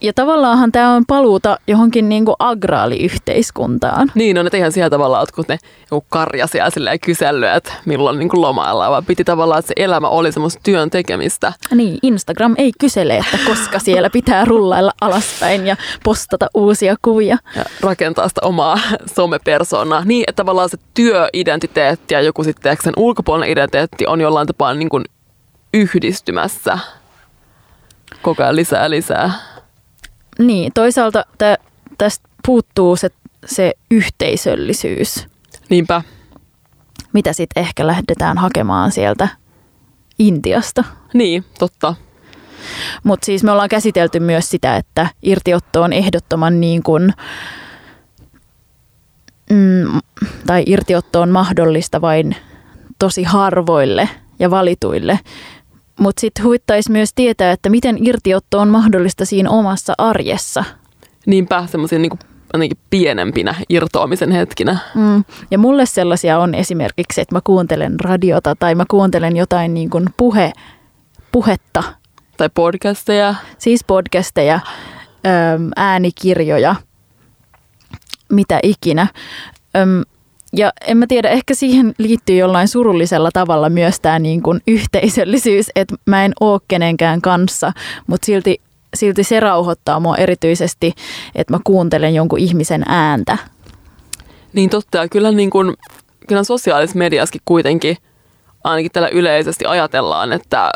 [0.00, 4.12] Ja tavallaanhan tämä on paluuta johonkin niinku agraaliyhteiskuntaan.
[4.14, 5.58] Niin on, että eihän siellä tavallaan kun ne
[5.90, 10.08] joku karja siellä silleen kysellyt, että milloin niinku lomailla, vaan piti tavallaan, että se elämä
[10.08, 11.52] oli semmoista työn tekemistä.
[11.74, 17.38] Niin, Instagram ei kysele, että koska siellä pitää rullailla alaspäin ja postata uusia kuvia.
[17.56, 18.78] Ja rakentaa sitä omaa
[19.16, 20.04] somepersonaa.
[20.04, 24.88] Niin, että tavallaan se työidentiteetti ja joku sitten sen ulkopuolinen identiteetti on jollain tapaa niin
[24.88, 25.04] kuin
[25.74, 26.78] yhdistymässä
[28.22, 29.32] koko ajan lisää lisää.
[30.38, 31.58] Niin, toisaalta tä,
[31.98, 33.10] tästä puuttuu se,
[33.46, 35.26] se yhteisöllisyys.
[35.70, 36.02] Niinpä.
[37.12, 39.28] Mitä sitten ehkä lähdetään hakemaan sieltä
[40.18, 40.84] Intiasta.
[41.14, 41.94] Niin, totta.
[43.04, 47.12] Mutta siis me ollaan käsitelty myös sitä, että irtiotto on ehdottoman niin kuin,
[49.50, 50.00] mm,
[50.46, 52.36] tai irtiotto on mahdollista vain
[52.98, 55.20] tosi harvoille ja valituille
[55.98, 60.64] mutta sitten huvittaisi myös tietää, että miten irtiotto on mahdollista siinä omassa arjessa.
[61.26, 62.18] Niinpä, semmoisia niin
[62.52, 64.78] ainakin pienempinä irtoamisen hetkinä.
[64.94, 65.24] Mm.
[65.50, 70.06] Ja mulle sellaisia on esimerkiksi, että mä kuuntelen radiota tai mä kuuntelen jotain niin kuin
[70.16, 70.52] puhe,
[71.32, 71.82] puhetta.
[72.36, 73.34] Tai podcasteja.
[73.58, 74.60] Siis podcasteja,
[75.76, 76.74] äänikirjoja,
[78.32, 79.06] mitä ikinä.
[80.52, 85.70] Ja en mä tiedä, ehkä siihen liittyy jollain surullisella tavalla myös tämä niin kuin yhteisöllisyys,
[85.76, 87.72] että mä en oo kenenkään kanssa,
[88.06, 88.60] mutta silti,
[88.94, 90.92] silti se rauhoittaa mua erityisesti,
[91.34, 93.38] että mä kuuntelen jonkun ihmisen ääntä.
[94.52, 95.74] Niin totta, ja kyllä, niin kuin,
[96.28, 97.96] kyllä sosiaalisessa mediassakin kuitenkin
[98.64, 100.70] ainakin tällä yleisesti ajatellaan, että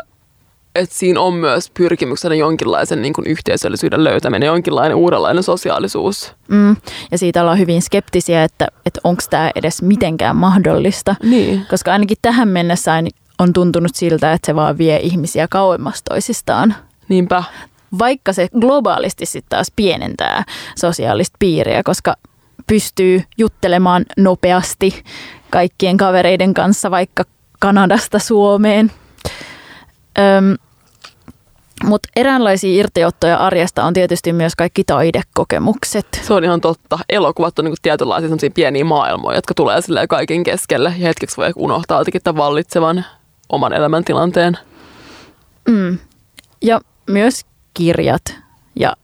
[0.75, 6.33] että siinä on myös pyrkimyksenä jonkinlaisen niin kuin yhteisöllisyyden löytäminen, jonkinlainen uudenlainen sosiaalisuus.
[6.47, 6.75] Mm.
[7.11, 11.15] Ja siitä ollaan hyvin skeptisiä, että, että onko tämä edes mitenkään mahdollista.
[11.23, 11.65] Niin.
[11.69, 13.03] Koska ainakin tähän mennessä
[13.39, 16.75] on tuntunut siltä, että se vaan vie ihmisiä kauemmas toisistaan.
[17.09, 17.43] Niinpä.
[17.99, 20.43] Vaikka se globaalisti sitten taas pienentää
[20.79, 22.15] sosiaalista piiriä, koska
[22.67, 25.03] pystyy juttelemaan nopeasti
[25.49, 27.23] kaikkien kavereiden kanssa vaikka
[27.59, 28.91] Kanadasta Suomeen–
[30.19, 30.57] Öm,
[31.83, 36.07] mutta eräänlaisia irtiottoja arjesta on tietysti myös kaikki taidekokemukset.
[36.21, 36.99] Se on ihan totta.
[37.09, 42.21] Elokuvat on niinku tietynlaisia pieniä maailmoja, jotka tulee kaiken keskelle ja hetkeksi voi unohtaa jotenkin
[42.23, 43.05] tämän vallitsevan
[43.49, 44.57] oman elämäntilanteen.
[45.67, 45.97] Mm.
[46.61, 48.35] Ja myös kirjat
[48.75, 48.95] ja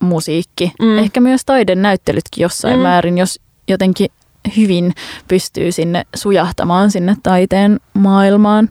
[0.00, 0.72] musiikki.
[0.82, 0.98] Mm.
[0.98, 2.82] Ehkä myös taidenäyttelytkin jossain mm.
[2.82, 4.10] määrin, jos jotenkin
[4.56, 4.92] hyvin
[5.28, 8.68] pystyy sinne sujahtamaan sinne taiteen maailmaan.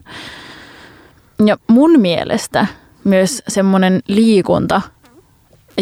[1.46, 2.66] Ja mun mielestä
[3.08, 4.80] myös semmoinen liikunta,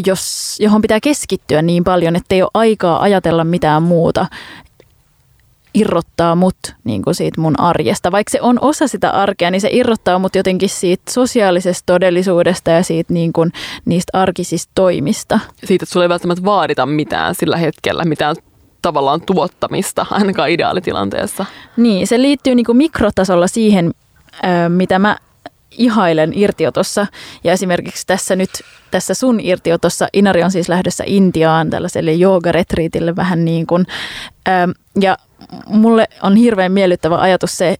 [0.06, 4.26] jos, johon pitää keskittyä niin paljon, että ei ole aikaa ajatella mitään muuta,
[5.74, 8.12] irrottaa mut niin kuin siitä mun arjesta.
[8.12, 12.82] Vaikka se on osa sitä arkea, niin se irrottaa mut jotenkin siitä sosiaalisesta todellisuudesta ja
[12.82, 13.52] siitä niin kuin,
[13.84, 15.40] niistä arkisista toimista.
[15.64, 18.36] Siitä, että sulla ei välttämättä vaadita mitään sillä hetkellä, mitään
[18.82, 21.46] tavallaan tuottamista, ainakaan ideaalitilanteessa.
[21.76, 23.94] Niin, se liittyy niin kuin mikrotasolla siihen,
[24.68, 25.16] mitä mä
[25.70, 27.06] ihailen irtiotossa.
[27.44, 28.50] Ja esimerkiksi tässä nyt,
[28.90, 33.86] tässä sun irtiotossa, Inari on siis lähdössä Intiaan tällaiselle joogaretriitille vähän niin kuin.
[34.48, 34.52] Ö,
[35.00, 35.16] ja
[35.66, 37.76] mulle on hirveän miellyttävä ajatus se,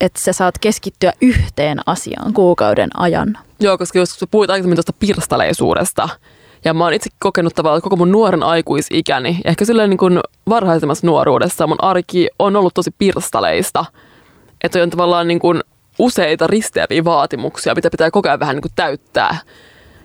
[0.00, 3.38] että sä saat keskittyä yhteen asiaan kuukauden ajan.
[3.60, 6.08] Joo, koska jos puhuit aikaisemmin tuosta pirstaleisuudesta,
[6.64, 10.20] ja mä oon itse kokenut tavallaan koko mun nuoren aikuisikäni, ja ehkä silleen niin kuin
[10.48, 13.84] varhaisemmassa nuoruudessa mun arki on ollut tosi pirstaleista.
[14.64, 15.60] Että on tavallaan niin kuin
[15.98, 19.38] useita risteäviä vaatimuksia, mitä pitää koko ajan vähän niin kuin täyttää.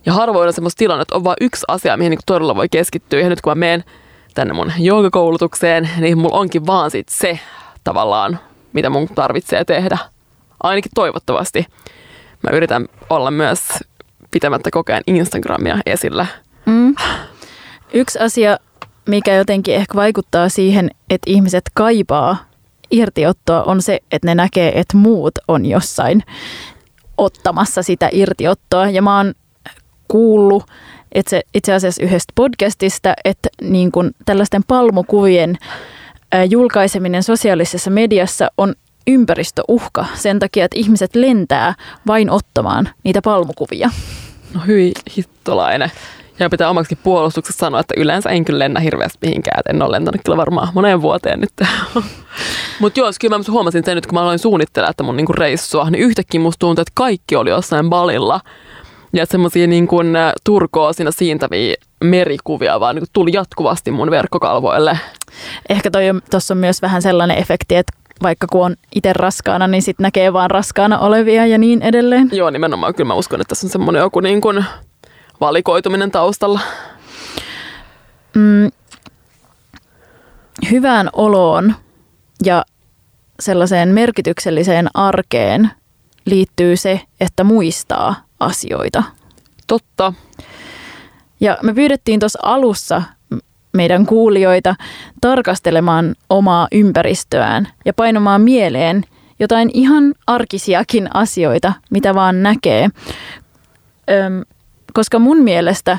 [0.05, 2.69] Ja harvoin on semmoista tilannetta, että on vain yksi asia, mihin niin kuin todella voi
[2.69, 3.19] keskittyä.
[3.19, 3.83] Ja nyt kun mä menen
[4.33, 7.39] tänne mun joogakoulutukseen, niin mulla onkin vaan sit se
[7.83, 8.39] tavallaan,
[8.73, 9.97] mitä mun tarvitsee tehdä.
[10.63, 11.65] Ainakin toivottavasti.
[12.43, 13.59] Mä yritän olla myös
[14.31, 16.25] pitämättä koko ajan Instagramia esillä.
[16.65, 16.95] Mm.
[17.93, 18.57] Yksi asia,
[19.05, 22.37] mikä jotenkin ehkä vaikuttaa siihen, että ihmiset kaipaa
[22.93, 26.23] irtiottoa, on se, että ne näkee, että muut on jossain
[27.17, 28.89] ottamassa sitä irtiottoa.
[28.89, 29.33] Ja mä oon
[30.07, 30.63] kuullut
[31.15, 35.57] itse, itse asiassa yhdestä podcastista, että niin kun tällaisten palmukuvien
[36.49, 38.73] julkaiseminen sosiaalisessa mediassa on
[39.07, 41.73] ympäristöuhka sen takia, että ihmiset lentää
[42.07, 43.89] vain ottamaan niitä palmukuvia.
[44.53, 45.91] No hyi hittolainen.
[46.39, 49.59] Ja pitää omaksi puolustuksessa sanoa, että yleensä en kyllä lennä hirveästi mihinkään.
[49.59, 51.51] Et en ole lentänyt kyllä varmaan moneen vuoteen nyt.
[52.79, 55.89] Mutta joo, kyllä mä huomasin sen nyt, kun mä aloin suunnittelemaan että mun niinku reissua,
[55.89, 58.39] niin yhtäkkiä musta tuntui, että kaikki oli jossain balilla.
[59.13, 64.99] Ja semmoisia niin kuin turkoa siinä siintäviä merikuvia vaan niin tuli jatkuvasti mun verkkokalvoille.
[65.69, 65.89] Ehkä
[66.31, 67.93] tuossa on myös vähän sellainen efekti, että
[68.23, 72.29] vaikka kun on itse raskaana, niin sitten näkee vaan raskaana olevia ja niin edelleen.
[72.31, 72.95] Joo, nimenomaan.
[72.95, 74.65] Kyllä mä uskon, että tässä on semmoinen joku niin kuin
[75.43, 76.59] valikoituminen taustalla.
[78.35, 78.71] Mm,
[80.71, 81.75] hyvään oloon
[82.45, 82.65] ja
[83.39, 85.71] sellaiseen merkitykselliseen arkeen
[86.25, 89.03] liittyy se, että muistaa asioita.
[89.67, 90.13] Totta.
[91.39, 93.01] Ja me pyydettiin tuossa alussa
[93.73, 94.75] meidän kuulijoita
[95.21, 99.03] tarkastelemaan omaa ympäristöään ja painomaan mieleen
[99.39, 102.89] jotain ihan arkisiakin asioita, mitä vaan näkee.
[104.11, 104.41] Öm,
[104.93, 105.97] koska mun mielestä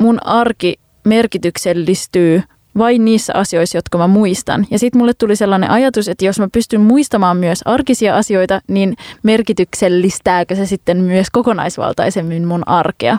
[0.00, 0.74] mun arki
[1.04, 2.42] merkityksellistyy
[2.78, 4.66] vain niissä asioissa, jotka mä muistan.
[4.70, 8.96] Ja sitten mulle tuli sellainen ajatus, että jos mä pystyn muistamaan myös arkisia asioita, niin
[9.22, 13.18] merkityksellistääkö se sitten myös kokonaisvaltaisemmin mun arkea?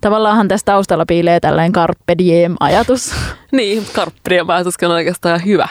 [0.00, 3.14] Tavallaanhan tässä taustalla piilee tällainen carpe diem-ajatus.
[3.52, 5.68] Niin, carpe diem ajatuskin on oikeastaan hyvä.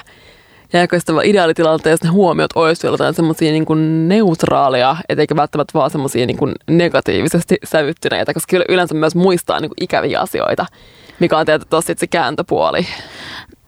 [0.74, 6.26] Ja oikeastaan ideaalitilanteessa ne huomiot olisi jotain semmoisia niin kuin neutraaleja, eikä välttämättä vaan semmoisia
[6.26, 10.66] niin kuin negatiivisesti sävyttyneitä, koska kyllä yleensä myös muistaa niin kuin ikäviä asioita,
[11.20, 12.88] mikä on tietysti se kääntöpuoli.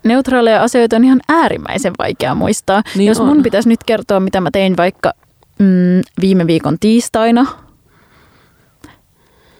[0.03, 2.83] Neutraaleja asioita on ihan äärimmäisen vaikea muistaa.
[2.95, 3.43] Niin Jos mun on.
[3.43, 5.13] pitäisi nyt kertoa, mitä mä tein vaikka
[5.59, 7.45] mm, viime viikon tiistaina,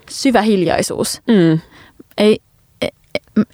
[0.10, 1.22] syvä hiljaisuus.
[1.28, 1.60] Mm.
[2.18, 2.40] Ei,
[2.82, 2.92] ei,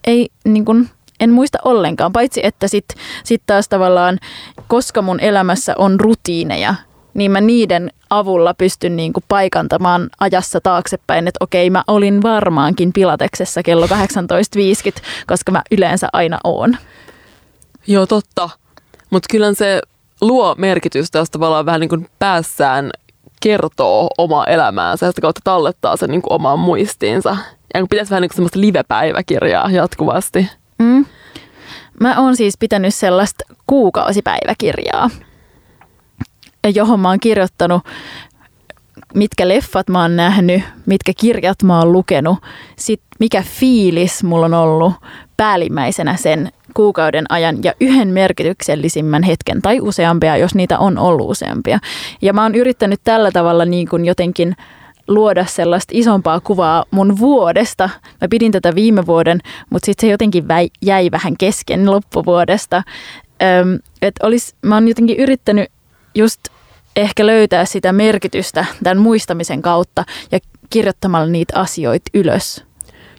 [0.08, 0.90] ei niin kuin,
[1.22, 4.20] en muista ollenkaan, paitsi että sitten sit taas tavallaan,
[4.68, 6.76] koska mun elämässä on rutiineja,
[7.14, 12.94] niin mä niiden avulla pystyn niin kuin paikantamaan ajassa taaksepäin, että okei, mä olin varmaankin
[12.94, 13.92] pilateksessa kello 18.50,
[15.28, 16.78] koska mä yleensä aina oon.
[17.88, 18.50] Joo, totta.
[19.10, 19.82] Mutta kyllä se
[20.22, 22.92] luo merkitystä, jos tavallaan vähän niin kuin päässään
[23.42, 27.38] kertoo omaa elämäänsä ja sitä kautta tallettaa sen niin kuin omaan muistiinsa.
[27.74, 30.50] Ja pitäisi vähän niin kuin semmoista live-päiväkirjaa jatkuvasti.
[30.82, 31.06] Mm.
[32.00, 35.10] Mä oon siis pitänyt sellaista kuukausipäiväkirjaa,
[36.76, 37.82] johon mä oon kirjoittanut,
[39.14, 42.38] mitkä leffat mä oon nähnyt, mitkä kirjat mä oon lukenut,
[42.76, 44.94] sit mikä fiilis mulla on ollut
[45.38, 51.80] päällimmäisenä sen kuukauden ajan ja yhden merkityksellisimmän hetken tai useampia, jos niitä on ollut useampia.
[52.22, 54.56] Ja mä oon yrittänyt tällä tavalla niin kuin jotenkin
[55.14, 57.90] luoda sellaista isompaa kuvaa mun vuodesta.
[58.22, 62.84] Mä pidin tätä viime vuoden, mutta sitten se jotenkin väi, jäi vähän kesken loppuvuodesta.
[63.44, 65.70] Öm, et olis, mä oon jotenkin yrittänyt
[66.16, 66.40] just
[66.96, 72.66] ehkä löytää sitä merkitystä tämän muistamisen kautta ja kirjoittamalla niitä asioita ylös.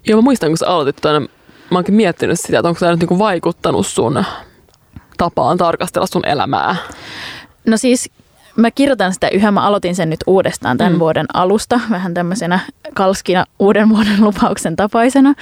[0.07, 1.22] Joo, mä muistan, kun sä aloitit tämän,
[1.70, 4.24] mä oonkin miettinyt sitä, että onko tämä nyt niinku vaikuttanut sun
[5.18, 6.76] tapaan tarkastella sun elämää.
[7.66, 8.11] No siis
[8.57, 10.99] mä kirjoitan sitä yhä, mä aloitin sen nyt uudestaan tämän mm.
[10.99, 12.61] vuoden alusta, vähän tämmöisenä
[12.95, 15.35] kalskina uuden vuoden lupauksen tapaisena.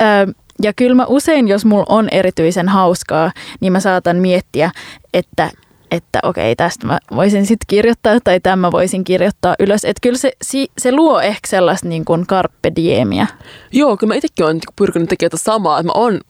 [0.00, 4.70] Ö, ja kyllä mä usein, jos mulla on erityisen hauskaa, niin mä saatan miettiä,
[5.14, 5.50] että
[5.90, 9.84] että okei, tästä mä voisin sitten kirjoittaa tai tämä voisin kirjoittaa ylös.
[9.84, 10.32] Että kyllä se,
[10.78, 13.26] se luo ehkä sellaista niin kuin carpe diemia.
[13.72, 16.20] Joo, kyllä mä itsekin olen pyrkinyt tekemään tätä samaa, että mä oon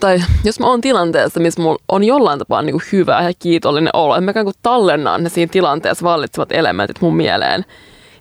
[0.00, 3.96] tai jos mä oon tilanteessa, missä mulla on jollain tapaa niin kuin hyvä ja kiitollinen
[3.96, 7.64] olo, että mä kuin tallennan ne siinä tilanteessa vallitsevat elementit mun mieleen.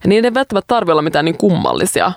[0.03, 2.11] Ja niiden ei välttämättä tarvitse olla mitään niin kummallisia.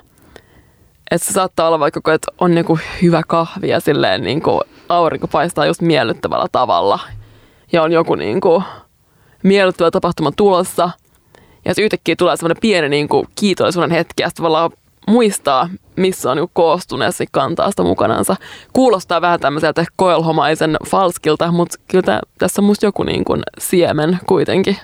[1.11, 4.61] Että se saattaa olla vaikka, että on niin kuin hyvä kahvi ja silleen niin kuin
[4.89, 6.99] aurinko paistaa just miellyttävällä tavalla.
[7.71, 8.63] Ja on joku niin kuin
[9.43, 10.89] miellyttävä tapahtuma tulossa.
[11.65, 14.71] Ja se yhtäkkiä tulee semmoinen pieni niin kuin kiitollisuuden hetki ja tavallaan
[15.07, 18.35] muistaa, missä on niin koostunut ja kantaa sitä mukanansa.
[18.73, 24.77] Kuulostaa vähän tämmöiseltä koelhomaisen falskilta, mutta kyllä tässä on musta joku niin kuin siemen kuitenkin.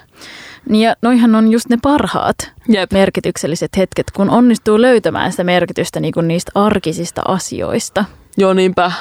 [0.69, 2.35] Niin ja noihan on just ne parhaat
[2.69, 2.91] Jep.
[2.91, 8.05] merkitykselliset hetket, kun onnistuu löytämään sitä merkitystä niin kuin niistä arkisista asioista.
[8.37, 8.91] Joo, niinpä.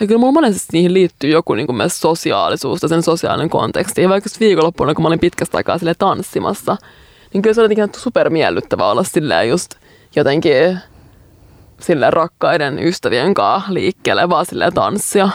[0.00, 4.02] Ja kyllä mulla monesti niihin liittyy joku niin kuin myös sosiaalisuus ja sen sosiaalinen konteksti.
[4.02, 6.76] Ja vaikka viikonloppuna, kun mä olin pitkästä aikaa sille tanssimassa,
[7.32, 9.74] niin kyllä se oli jotenkin supermiellyttävää olla silleen just
[10.16, 10.78] jotenkin
[11.80, 15.28] sille rakkaiden ystävien kanssa liikkeelle, vaan sille tanssia.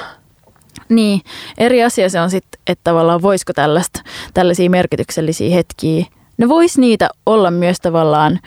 [0.90, 1.22] Niin,
[1.58, 4.02] eri asia se on sitten, että tavallaan voisiko tällaista,
[4.34, 6.06] tällaisia merkityksellisiä hetkiä,
[6.38, 8.40] ne vois niitä olla myös tavallaan,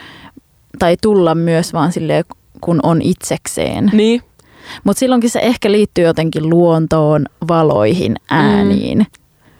[0.78, 2.24] tai tulla myös vaan sille
[2.60, 3.90] kun on itsekseen.
[3.92, 4.22] Niin.
[4.84, 8.98] Mutta silloinkin se ehkä liittyy jotenkin luontoon, valoihin, ääniin.
[8.98, 9.06] Mm.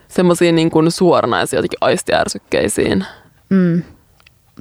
[0.09, 3.05] Semmoisiin niin kuin suoranaisiin jotenkin aistiärsykkeisiin.
[3.49, 3.83] Mm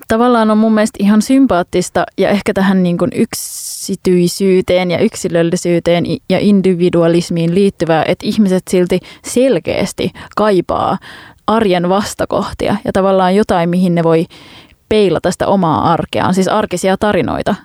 [0.07, 6.39] tavallaan on mun mielestä ihan sympaattista ja ehkä tähän niin kuin yksityisyyteen ja yksilöllisyyteen ja
[6.39, 10.97] individualismiin liittyvää, että ihmiset silti selkeästi kaipaa
[11.47, 14.25] arjen vastakohtia ja tavallaan jotain, mihin ne voi
[14.89, 17.55] peilata sitä omaa arkeaan, siis arkisia tarinoita.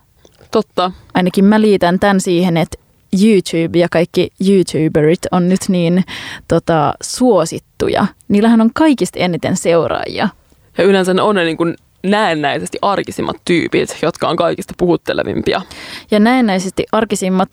[0.50, 0.92] Totta.
[1.14, 2.78] Ainakin mä liitän tämän siihen, että
[3.22, 6.04] YouTube ja kaikki YouTuberit on nyt niin
[6.48, 8.06] tota, suosittuja.
[8.28, 10.28] Niillähän on kaikista eniten seuraajia.
[10.78, 15.62] Ja yleensä ne on ne niin kuin näennäisesti arkisimmat tyypit, jotka on kaikista puhuttelevimpia.
[16.10, 17.48] Ja näennäisesti arkisimmat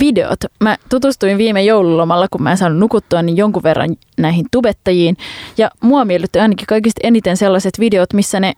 [0.00, 0.38] videot.
[0.60, 5.16] Mä tutustuin viime joululomalla, kun mä en saanut nukuttua, niin jonkun verran näihin tubettajiin.
[5.58, 8.52] Ja mua miellytti ainakin kaikista eniten sellaiset videot, missä ne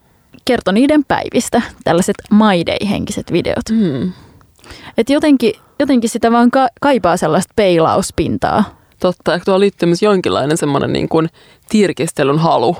[0.45, 1.63] kertoi niiden päivistä.
[1.85, 3.71] Tällaiset My Day-henkiset videot.
[3.71, 4.13] Mm.
[4.99, 8.65] Et jotenkin, jotenkin sitä vaan ka- kaipaa sellaista peilauspintaa.
[9.01, 11.29] Totta, ehkä tuo liittyy myös jonkinlainen semmoinen niin kuin
[11.69, 12.77] tirkistelyn halu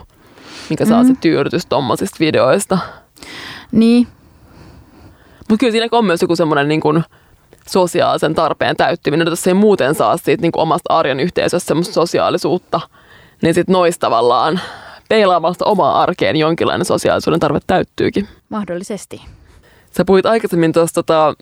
[0.73, 1.09] mikä saa mm.
[1.09, 2.79] se tyydytys tommosista videoista.
[3.73, 4.09] Niin.
[5.39, 7.05] Mutta kyllä siinä on myös joku semmoinen niin kuin
[7.69, 12.81] sosiaalisen tarpeen täyttyminen, jos ei muuten saa siitä niin kuin omasta arjen yhteisöstä semmoista sosiaalisuutta,
[13.43, 14.61] niin sitten noista tavallaan
[15.09, 18.29] peilaamasta omaa arkeen jonkinlainen sosiaalisuuden tarve täyttyykin.
[18.49, 19.23] Mahdollisesti.
[19.97, 21.35] Sä puhuit aikaisemmin tuosta, tota,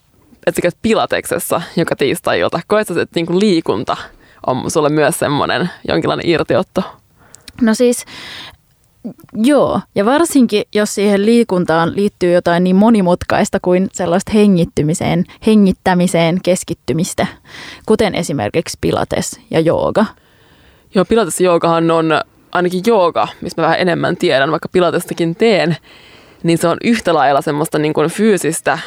[0.46, 2.60] että sä pilateksessa joka tiistai-ilta.
[2.66, 3.96] Koet sä, että niin liikunta
[4.46, 6.82] on sulle myös semmoinen jonkinlainen irtiotto?
[7.60, 8.04] No siis
[9.34, 17.26] Joo, ja varsinkin jos siihen liikuntaan liittyy jotain niin monimutkaista kuin sellaista hengittymiseen, hengittämiseen keskittymistä,
[17.86, 20.06] kuten esimerkiksi pilates ja jooga.
[20.94, 22.20] Joo, pilates ja joogahan on
[22.52, 25.76] ainakin jooga, mistä mä vähän enemmän tiedän, vaikka pilatestakin teen,
[26.42, 28.78] niin se on yhtä lailla semmoista niin kuin fyysistä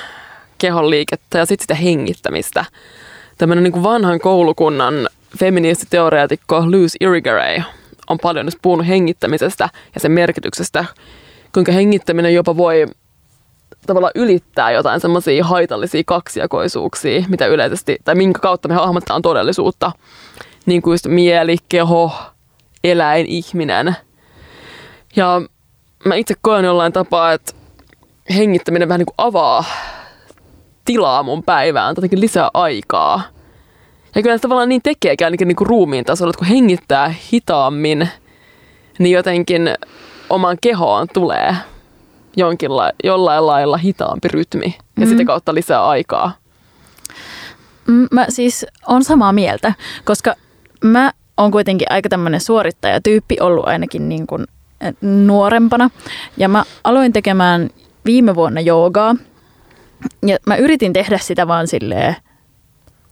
[0.58, 2.66] kehonliikettä ja sitten sitä hengittämistä.
[3.38, 7.62] Tämmöinen niin kuin vanhan koulukunnan feministiteoreetikko Luce Irigaray
[8.14, 10.86] on paljon nyt puhunut hengittämisestä ja sen merkityksestä,
[11.54, 12.88] kuinka hengittäminen jopa voi
[13.88, 19.92] tavallaan ylittää jotain semmoisia haitallisia kaksijakoisuuksia, mitä yleisesti, tai minkä kautta me hahmotetaan todellisuutta.
[20.66, 22.12] Niin kuin just mieli, keho,
[22.84, 23.96] eläin, ihminen.
[25.16, 25.42] Ja
[26.06, 27.54] mä itse koen jollain tapaa, että
[28.36, 29.66] hengittäminen vähän niin kuin avaa
[30.86, 33.22] tilaa mun päivään, jotenkin lisää aikaa.
[34.16, 38.10] Ja kyllä tavallaan niin tekeekin ainakin niin kuin ruumiin tasolla, että kun hengittää hitaammin,
[39.00, 39.70] niin jotenkin
[40.30, 41.56] omaan kehoon tulee
[42.38, 45.12] jonkinla, jollain lailla hitaampi rytmi ja mm-hmm.
[45.12, 46.32] sitä kautta lisää aikaa.
[48.12, 49.74] Mä siis on samaa mieltä,
[50.06, 50.36] koska
[50.84, 54.46] mä oon kuitenkin aika tämmöinen suorittajatyyppi ollut ainakin niin kuin
[54.82, 55.90] eh, nuorempana.
[56.38, 57.70] Ja mä aloin tekemään
[58.06, 59.16] viime vuonna joogaa.
[60.26, 62.16] Ja mä yritin tehdä sitä vaan silleen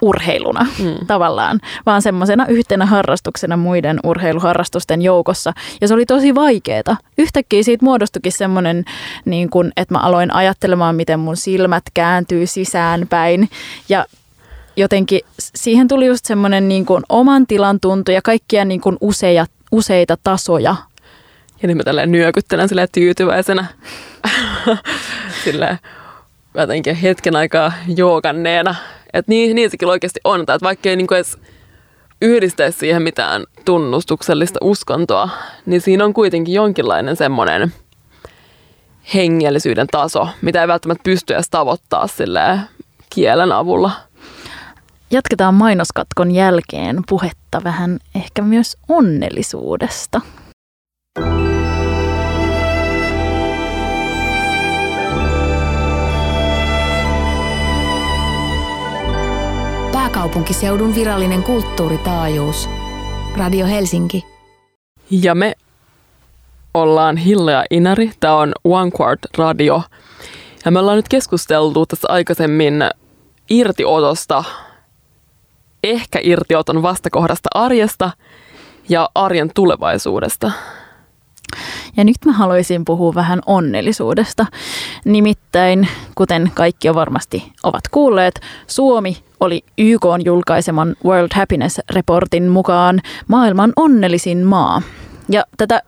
[0.02, 1.06] urheiluna mm.
[1.08, 5.54] tavallaan, vaan semmoisena yhtenä harrastuksena muiden urheiluharrastusten joukossa.
[5.82, 6.96] Ja se oli tosi vaikeeta.
[7.18, 8.86] Yhtäkkiä siitä muodostukin semmoinen,
[9.26, 13.50] niin kun, että mä aloin ajattelemaan, miten mun silmät kääntyy sisäänpäin.
[13.90, 14.06] Ja
[14.76, 19.46] jotenkin siihen tuli just semmoinen niin kuin oman tilan tuntu ja kaikkia niin kuin useja,
[19.72, 20.76] useita tasoja.
[21.62, 23.66] Ja niin mä tälleen nyökyttelen silleen tyytyväisenä.
[25.44, 25.80] silleen
[26.54, 28.76] jotenkin hetken aikaa jooganneena.
[29.14, 30.40] Että niin, niin se kyllä oikeasti on.
[30.40, 31.38] Että vaikka ei niin edes
[32.22, 35.30] yhdistäisi siihen mitään tunnustuksellista uskontoa,
[35.66, 37.74] niin siinä on kuitenkin jonkinlainen semmoinen
[39.14, 42.08] hengellisyyden taso, mitä ei välttämättä pysty edes tavoittaa
[43.10, 43.92] kielen avulla.
[45.12, 50.22] Jatketaan mainoskatkon jälkeen puhetta vähän ehkä myös onnellisuudesta.
[60.22, 62.70] Pääkaupunkiseudun virallinen kulttuuritaajuus.
[63.38, 64.26] Radio Helsinki.
[65.10, 65.56] Ja me
[66.74, 68.12] ollaan Hille ja Inari.
[68.20, 69.82] Tämä on One Quart Radio.
[70.66, 72.74] Ja me ollaan nyt keskusteltu tässä aikaisemmin
[73.50, 74.44] irtiotosta
[75.84, 78.12] ehkä irtioton vastakohdasta arjesta
[78.90, 80.52] ja arjen tulevaisuudesta.
[81.98, 84.46] Ja nyt mä haluaisin puhua vähän onnellisuudesta.
[85.06, 93.74] Nimittäin, kuten kaikki jo varmasti ovat kuulleet, Suomi oli YK julkaiseman World Happiness-reportin mukaan maailman
[93.76, 94.82] onnellisin maa.
[95.30, 95.82] Ja tätä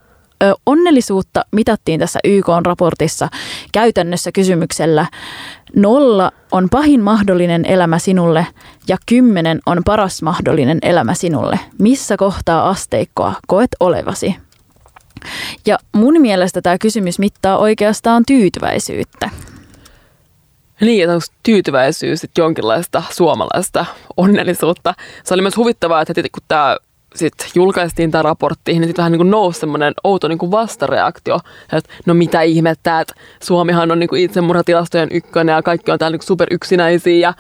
[0.66, 3.30] onnellisuutta mitattiin tässä YK-raportissa
[3.72, 5.06] käytännössä kysymyksellä
[5.76, 8.48] Nolla on pahin mahdollinen elämä sinulle
[8.88, 11.60] ja kymmenen on paras mahdollinen elämä sinulle.
[11.80, 14.36] Missä kohtaa asteikkoa koet olevasi?
[15.66, 19.30] Ja mun mielestä tämä kysymys mittaa oikeastaan tyytyväisyyttä.
[20.82, 23.86] Niin, että onko tyytyväisyys sitten jonkinlaista suomalaista
[24.18, 24.94] onnellisuutta.
[25.24, 26.78] Se oli myös huvittavaa, että heti kun tämä
[27.16, 31.40] sitten julkaistiin tämä raportti, niin sitten vähän niin kuin nousi semmoinen outo niin kuin vastareaktio,
[31.74, 33.14] että no mitä ihmettä, että
[33.44, 37.34] Suomihan on niin kuin itsemurhatilastojen ykkönen ja kaikki on täällä niin super yksinäisiä.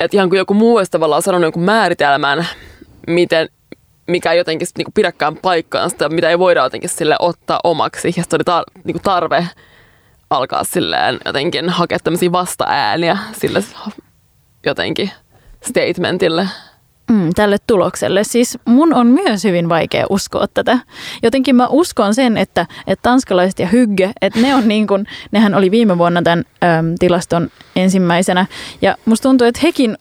[0.00, 2.46] Että ihan kuin joku muu olisi tavallaan sanonut jonkun määritelmän,
[3.06, 3.48] miten,
[4.06, 8.14] mikä ei jotenkin niin kuin pidäkään paikkaan sitä, mitä ei voida jotenkin sille ottaa omaksi.
[8.16, 9.46] Ja se oli tar- niin kuin tarve
[10.30, 13.64] alkaa silleen jotenkin hakea tämmöisiä vasta-ääniä sille
[14.66, 15.10] jotenkin
[15.64, 16.48] statementille
[17.10, 18.24] mm, tälle tulokselle.
[18.24, 20.78] Siis mun on myös hyvin vaikea uskoa tätä.
[21.22, 25.54] Jotenkin mä uskon sen, että, että tanskalaiset ja Hygge, että ne on niin kuin, nehän
[25.54, 28.46] oli viime vuonna tämän äm, tilaston ensimmäisenä.
[28.82, 29.98] Ja musta tuntuu, että hekin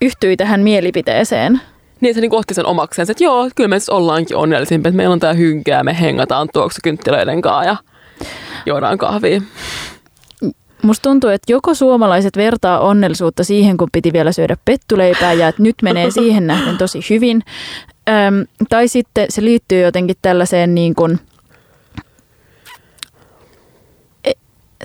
[0.00, 1.60] yhtyi tähän mielipiteeseen.
[2.02, 5.12] Niin, se niin otti sen omakseen, että joo, kyllä me siis ollaankin onnellisimpia, että meillä
[5.12, 7.76] on tää hynkeä, me hengataan tuoksukynttilöiden kanssa ja
[8.66, 9.42] juodaan kahvia.
[10.82, 15.62] Musta tuntuu, että joko suomalaiset vertaa onnellisuutta siihen, kun piti vielä syödä pettuleipää ja että
[15.62, 17.42] nyt menee siihen nähden tosi hyvin.
[18.08, 21.20] Öm, tai sitten se liittyy jotenkin tällaiseen niin kuin,
[24.24, 24.32] e,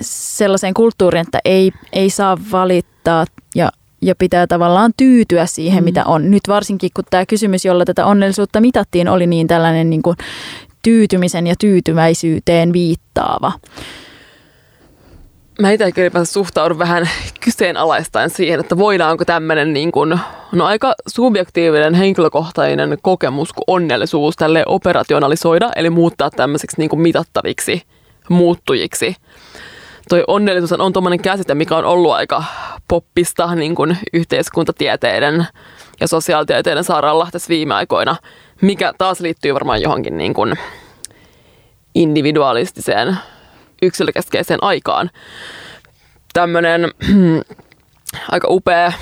[0.00, 3.70] sellaiseen kulttuuriin, että ei, ei saa valittaa ja,
[4.02, 5.84] ja pitää tavallaan tyytyä siihen, mm.
[5.84, 6.30] mitä on.
[6.30, 10.16] Nyt varsinkin, kun tämä kysymys, jolla tätä onnellisuutta mitattiin, oli niin tällainen niin kuin
[10.82, 13.52] tyytymisen ja tyytyväisyyteen viittaava
[15.60, 17.08] mä itse kyllä suhtaudun vähän
[17.40, 20.20] kyseenalaistaen siihen, että voidaanko tämmöinen niin kuin,
[20.52, 27.82] no aika subjektiivinen henkilökohtainen kokemus kuin onnellisuus tälle operationalisoida, eli muuttaa tämmöiseksi niin kuin mitattaviksi
[28.28, 29.16] muuttujiksi.
[30.08, 32.44] Toi onnellisuus on tuommoinen käsite, mikä on ollut aika
[32.88, 35.46] poppista niin kuin yhteiskuntatieteiden
[36.00, 38.16] ja sosiaalitieteiden saralla tässä viime aikoina,
[38.62, 40.54] mikä taas liittyy varmaan johonkin niin kuin
[41.94, 43.16] individualistiseen
[43.82, 45.10] yksilökeskeiseen aikaan.
[46.32, 46.90] Tämmöinen
[48.32, 48.92] aika upea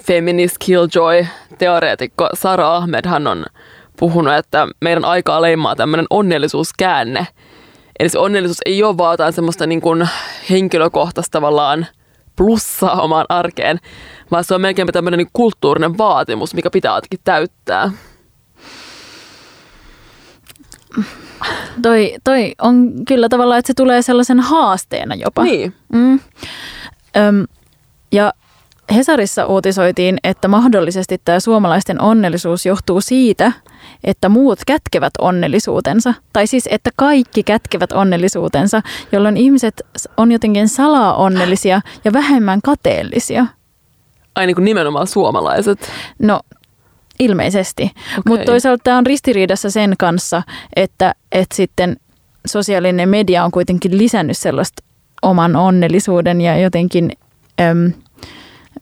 [0.00, 3.46] feminist killjoy-teoreetikko Sara Ahmed hän on
[3.96, 7.26] puhunut, että meidän aikaa leimaa tämmöinen onnellisuuskäänne.
[8.00, 10.08] Eli se onnellisuus ei ole vaan jotain semmoista niin kuin
[10.50, 11.86] henkilökohtaista tavallaan
[12.36, 13.78] plussaa omaan arkeen,
[14.30, 17.90] vaan se on melkein tämmöinen niin kulttuurinen vaatimus, mikä pitää jotenkin täyttää.
[21.82, 25.44] Toi, toi on kyllä tavallaan, että se tulee sellaisen haasteena jopa.
[25.44, 25.74] Niin.
[25.92, 26.20] Mm.
[27.16, 27.44] Öm,
[28.12, 28.32] ja
[28.94, 33.52] Hesarissa uutisoitiin, että mahdollisesti tämä suomalaisten onnellisuus johtuu siitä,
[34.04, 36.14] että muut kätkevät onnellisuutensa.
[36.32, 38.82] Tai siis, että kaikki kätkevät onnellisuutensa,
[39.12, 39.82] jolloin ihmiset
[40.16, 43.46] on jotenkin salaa onnellisia ja vähemmän kateellisia.
[44.34, 45.90] Ai niin kuin nimenomaan suomalaiset?
[46.18, 46.40] No
[47.20, 47.82] Ilmeisesti.
[47.82, 48.22] Okay.
[48.26, 50.42] Mutta toisaalta tämä on ristiriidassa sen kanssa,
[50.76, 51.96] että, että sitten
[52.46, 54.82] sosiaalinen media on kuitenkin lisännyt sellaista
[55.22, 57.12] oman onnellisuuden ja jotenkin
[57.60, 57.92] äm,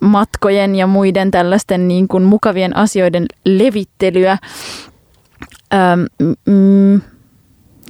[0.00, 4.38] matkojen ja muiden tällaisten niin kuin mukavien asioiden levittelyä.
[5.74, 6.94] Öm, mm,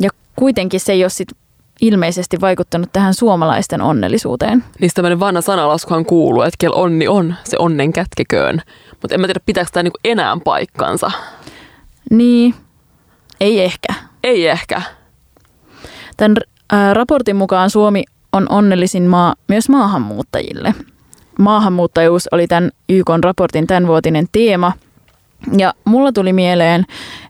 [0.00, 1.28] ja kuitenkin se ei ole sit
[1.80, 4.64] ilmeisesti vaikuttanut tähän suomalaisten onnellisuuteen.
[4.80, 8.62] Niin tämmöinen vanha sanalaskuhan kuuluu, että kel onni on, se onnen kätkeköön.
[8.90, 11.10] Mutta en mä tiedä, pitääkö tämä niinku enää paikkansa.
[12.10, 12.54] Niin,
[13.40, 13.94] ei ehkä.
[14.24, 14.82] Ei ehkä.
[16.16, 16.36] Tämän
[16.72, 20.74] ää, raportin mukaan Suomi on onnellisin maa myös maahanmuuttajille.
[21.38, 24.72] Maahanmuuttajuus oli tämän YK-raportin tämänvuotinen teema.
[25.58, 26.84] Ja mulla tuli mieleen,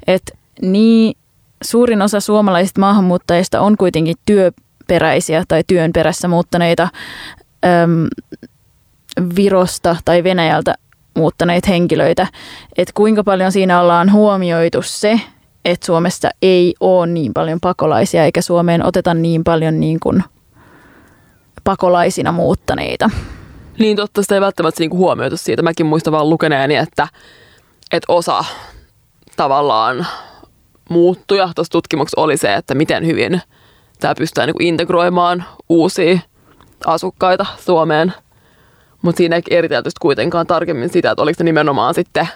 [0.07, 1.17] että niin
[1.65, 6.89] suurin osa suomalaisista maahanmuuttajista on kuitenkin työperäisiä tai työn perässä muuttaneita
[7.65, 8.09] äm,
[9.37, 10.75] Virosta tai Venäjältä
[11.15, 12.27] muuttaneita henkilöitä.
[12.77, 15.21] Että kuinka paljon siinä ollaan huomioitu se,
[15.65, 20.25] että Suomessa ei ole niin paljon pakolaisia eikä Suomeen oteta niin paljon niin kuin
[21.65, 23.11] pakolaisina muuttaneita.
[23.79, 25.63] Niin totta, sitä ei välttämättä niinku huomioitu siitä.
[25.63, 27.09] Mäkin muistan vaan lukeneeni, että,
[27.93, 28.45] että osa
[29.37, 30.07] tavallaan
[30.89, 33.41] muuttuja tuossa tutkimuksessa oli se, että miten hyvin
[34.01, 36.19] tämä pystyy niinku integroimaan uusia
[36.87, 38.13] asukkaita Suomeen.
[39.03, 42.29] Mutta siinä ei eritelty kuitenkaan tarkemmin sitä, että oliko ne nimenomaan sitten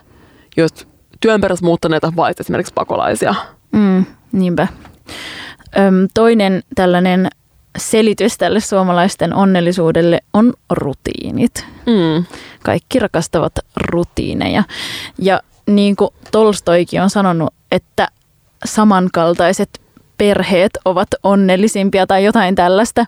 [0.56, 0.84] just
[1.20, 3.34] työn perässä muuttaneita vai esimerkiksi pakolaisia.
[3.72, 4.68] Mm, niinpä.
[5.78, 7.28] Öm, toinen tällainen
[7.78, 11.66] selitys tälle suomalaisten onnellisuudelle on rutiinit.
[11.86, 12.24] Mm.
[12.62, 14.64] Kaikki rakastavat rutiineja.
[15.18, 18.08] Ja niin kuin Tolstoikin on sanonut, että
[18.64, 19.80] samankaltaiset
[20.18, 23.04] perheet ovat onnellisimpia tai jotain tällaista.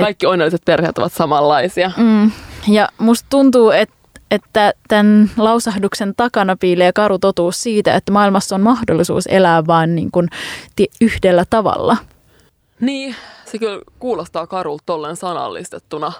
[0.00, 1.90] Kaikki onnelliset perheet ovat samanlaisia.
[1.96, 2.30] Mm,
[2.68, 3.96] ja musta tuntuu, että
[4.30, 10.10] että tämän lausahduksen takana piilee karu totuus siitä, että maailmassa on mahdollisuus elää vain niin
[10.10, 10.28] kuin
[11.00, 11.96] yhdellä tavalla.
[12.80, 16.12] Niin, se kyllä kuulostaa karulta tolleen sanallistettuna.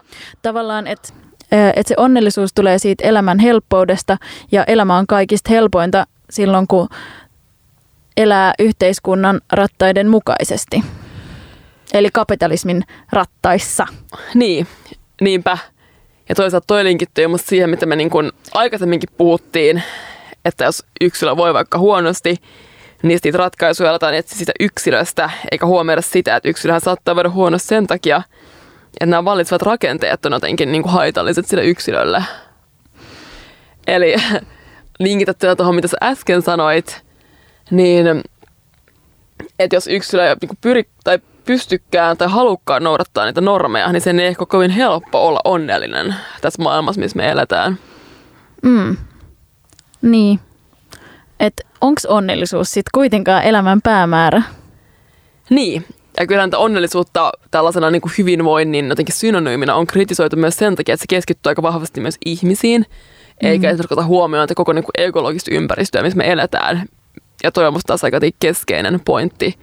[0.42, 1.12] Tavallaan, että
[1.50, 4.16] että se onnellisuus tulee siitä elämän helppoudesta
[4.52, 6.88] ja elämä on kaikista helpointa silloin, kun
[8.16, 10.84] elää yhteiskunnan rattaiden mukaisesti.
[11.94, 13.86] Eli kapitalismin rattaissa.
[14.34, 14.66] Niin,
[15.20, 15.58] niinpä.
[16.28, 19.82] Ja toisaalta toi linkittyy musta siihen, mitä me niin kuin aikaisemminkin puhuttiin,
[20.44, 22.36] että jos yksilö voi vaikka huonosti,
[23.02, 27.68] niin niitä ratkaisuja aletaan etsiä sitä yksilöstä, eikä huomioida sitä, että yksilöhän saattaa voida huonosti
[27.68, 28.22] sen takia,
[28.86, 32.24] että nämä vallitsevat rakenteet on jotenkin niin kuin haitalliset sille yksilölle.
[33.86, 34.16] Eli
[34.98, 37.05] linkitettyä tuohon, mitä sä äsken sanoit,
[37.70, 38.22] niin
[39.58, 44.26] että jos yksilö niin pyri, tai pystykään tai halukkaan noudattaa niitä normeja, niin sen ei
[44.26, 47.78] ehkä kovin helppo olla onnellinen tässä maailmassa, missä me eletään.
[48.62, 48.96] Mm.
[50.02, 50.40] Niin.
[51.40, 54.42] Että onko onnellisuus sitten kuitenkaan elämän päämäärä?
[55.50, 55.84] Niin.
[56.20, 60.92] Ja kyllä tätä onnellisuutta tällaisena niin kuin hyvinvoinnin jotenkin synonyyminä on kritisoitu myös sen takia,
[60.92, 63.48] että se keskittyy aika vahvasti myös ihmisiin, mm.
[63.48, 63.76] eikä mm-hmm.
[63.76, 66.86] tarkoita huomioon että koko niin kuin ekologista ympäristöä, missä me eletään.
[67.42, 69.58] Ja toi on musta taas aika keskeinen pointti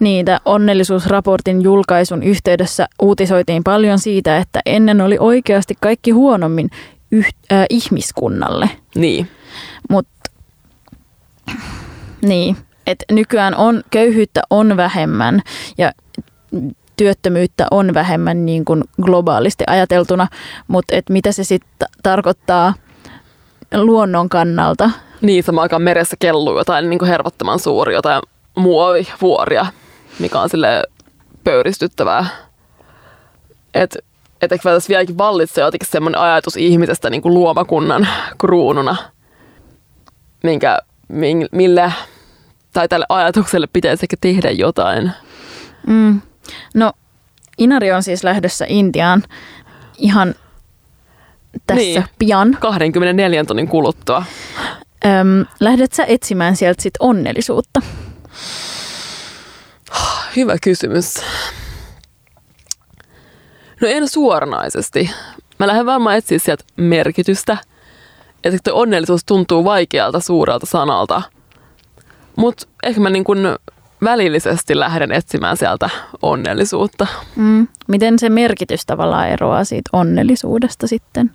[0.00, 6.70] Niitä onnellisuusraportin julkaisun yhteydessä uutisoitiin paljon siitä, että ennen oli oikeasti kaikki huonommin
[7.10, 8.70] yh, äh, ihmiskunnalle.
[8.94, 9.28] Niin.
[9.90, 10.30] Mutta
[12.22, 15.42] niin, että nykyään on, köyhyyttä on vähemmän
[15.78, 15.92] ja
[16.96, 20.28] työttömyyttä on vähemmän niin kuin globaalisti ajateltuna,
[20.68, 22.74] mutta et mitä se sitten tarkoittaa
[23.74, 24.90] luonnon kannalta?
[25.22, 28.22] Niin, samaan aikaan meressä kelluu jotain niin kuin hervottoman suuri, jotain
[28.56, 29.66] muovivuoria,
[30.18, 30.82] mikä on sille
[31.44, 32.26] pöyristyttävää.
[33.74, 33.98] Että
[34.42, 38.08] et ehkä tässä vieläkin vallitsee jotenkin semmoinen ajatus ihmisestä niin kuin luomakunnan
[38.38, 38.96] kruununa,
[40.42, 40.78] minkä,
[41.52, 41.92] mille
[42.72, 45.10] tai tälle ajatukselle pitäisi ehkä tehdä jotain.
[45.86, 46.20] Mm.
[46.74, 46.92] No,
[47.58, 49.22] Inari on siis lähdössä Intiaan
[49.98, 50.34] ihan
[51.66, 52.04] tässä niin.
[52.18, 52.56] pian.
[52.60, 54.24] 24 tunnin kuluttua.
[55.06, 57.80] Öm, lähdet sä etsimään sieltä sit onnellisuutta?
[60.36, 61.14] Hyvä kysymys.
[63.80, 65.10] No en suoranaisesti.
[65.58, 67.56] Mä lähden varmaan etsiä sieltä merkitystä.
[68.44, 71.22] Että onnellisuus tuntuu vaikealta suurelta sanalta.
[72.36, 73.58] Mutta ehkä mä niin kun
[74.04, 75.90] välillisesti lähden etsimään sieltä
[76.22, 77.06] onnellisuutta.
[77.36, 77.68] Mm.
[77.88, 81.30] Miten se merkitys tavallaan eroaa siitä onnellisuudesta sitten?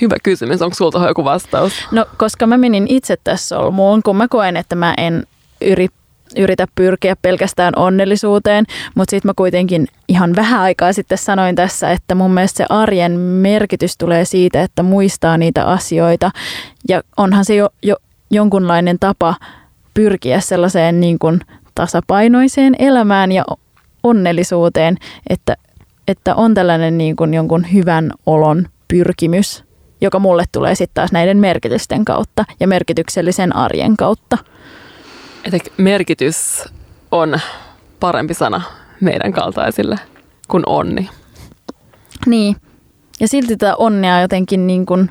[0.00, 0.62] Hyvä kysymys.
[0.62, 1.72] Onko sulta joku vastaus?
[1.92, 5.26] No, koska mä menin itse tässä solmuun, kun mä koen, että mä en
[5.60, 5.88] yri,
[6.36, 12.14] yritä pyrkiä pelkästään onnellisuuteen, mutta sitten mä kuitenkin ihan vähän aikaa sitten sanoin tässä, että
[12.14, 16.30] mun mielestä se arjen merkitys tulee siitä, että muistaa niitä asioita
[16.88, 17.96] ja onhan se jo, jo
[18.30, 19.34] jonkunlainen tapa
[19.94, 21.40] pyrkiä sellaiseen niin kuin
[21.74, 23.44] tasapainoiseen elämään ja
[24.02, 24.96] onnellisuuteen,
[25.30, 25.56] että
[26.08, 29.64] että on tällainen niin kuin jonkun hyvän olon pyrkimys,
[30.00, 34.38] joka mulle tulee sitten taas näiden merkitysten kautta ja merkityksellisen arjen kautta.
[35.44, 36.64] Että merkitys
[37.10, 37.40] on
[38.00, 38.62] parempi sana
[39.00, 39.96] meidän kaltaisille
[40.48, 41.08] kuin onni.
[42.26, 42.56] Niin.
[43.20, 45.10] Ja silti tätä onnea jotenkin niin kuin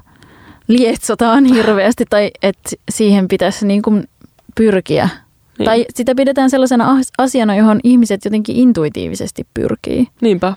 [0.68, 4.08] lietsotaan hirveästi tai että siihen pitäisi niin kuin
[4.56, 5.10] pyrkiä.
[5.58, 5.66] Niin.
[5.66, 10.08] Tai sitä pidetään sellaisena as- asiana, johon ihmiset jotenkin intuitiivisesti pyrkii.
[10.22, 10.54] Niinpä.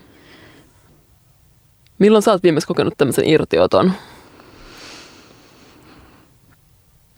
[1.98, 3.92] Milloin sä oot viimeksi kokenut tämmöisen irtioton?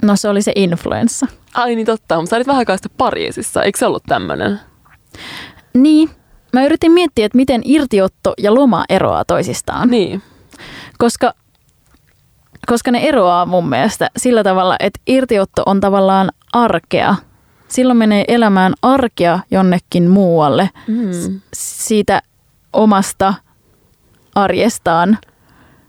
[0.04, 1.26] No se oli se influenssa.
[1.54, 4.60] Ai niin totta, mutta sä olit vähän aikaa sitten Pariisissa, eikö se ollut tämmöinen?
[5.74, 6.10] Niin.
[6.52, 9.88] Mä yritin miettiä, että miten irtiotto ja loma eroaa toisistaan.
[9.90, 10.22] Niin.
[10.98, 11.34] Koska,
[12.66, 17.14] koska ne eroaa mun mielestä sillä tavalla, että irtiotto on tavallaan arkea.
[17.68, 21.40] Silloin menee elämään arkea jonnekin muualle Mm.
[21.54, 22.22] siitä
[22.72, 23.34] omasta
[24.34, 25.18] arjestaan.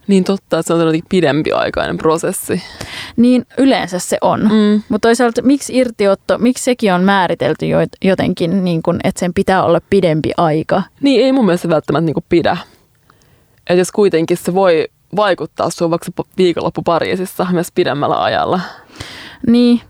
[0.07, 2.63] Niin totta, että se on jotenkin pidempiaikainen prosessi.
[3.15, 4.41] Niin yleensä se on.
[4.41, 4.81] Mm.
[4.89, 9.63] Mutta toisaalta miksi irtiotto, miksi sekin on määritelty jo- jotenkin, niin kun, että sen pitää
[9.63, 10.83] olla pidempi aika.
[11.01, 12.57] Niin ei mun mielestä välttämättä niinku pidä.
[13.57, 18.59] Että jos kuitenkin se voi vaikuttaa sun vaikka viikonloppu Pariisissa myös pidemmällä ajalla.
[19.47, 19.81] Niin,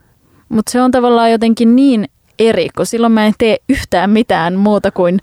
[0.49, 2.09] mutta se on tavallaan jotenkin niin
[2.39, 5.19] eri, kun silloin mä en tee yhtään mitään muuta kuin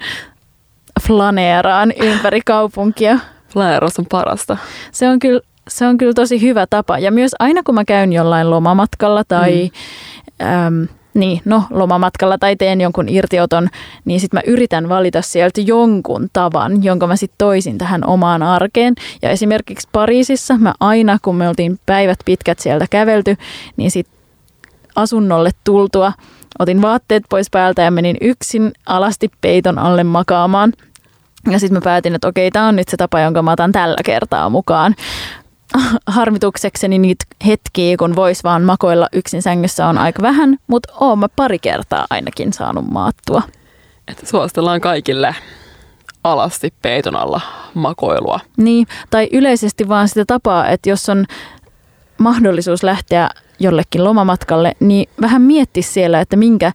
[1.07, 3.18] flaneeraan ympäri kaupunkia.
[3.53, 4.57] Flaeros on parasta.
[4.92, 6.98] Se on kyllä, se on kyllä tosi hyvä tapa.
[6.98, 9.70] Ja myös aina kun mä käyn jollain lomamatkalla tai
[10.40, 10.46] mm.
[10.46, 13.68] äm, niin, no, lomamatkalla tai teen jonkun irtioton,
[14.05, 18.94] niin sitten mä yritän valita sieltä jonkun tavan, jonka mä sitten toisin tähän omaan arkeen.
[19.22, 23.36] Ja esimerkiksi Pariisissa mä aina, kun me oltiin päivät pitkät sieltä kävelty,
[23.76, 24.18] niin sitten
[24.96, 26.12] asunnolle tultua
[26.59, 30.72] otin vaatteet pois päältä ja menin yksin alasti peiton alle makaamaan.
[31.51, 33.97] Ja sitten mä päätin, että okei, tämä on nyt se tapa, jonka mä otan tällä
[34.05, 34.95] kertaa mukaan.
[36.07, 41.28] Harmituksekseni niitä hetkiä, kun vois vaan makoilla yksin sängyssä on aika vähän, mutta oon mä
[41.28, 43.43] pari kertaa ainakin saanut maattua.
[44.09, 45.34] Että suositellaan kaikille
[46.24, 47.40] alasti peiton alla
[47.74, 48.40] makoilua.
[48.57, 51.24] Niin, tai yleisesti vaan sitä tapaa, että jos on
[52.18, 56.72] mahdollisuus lähteä jollekin lomamatkalle, niin vähän mietti siellä, että minkä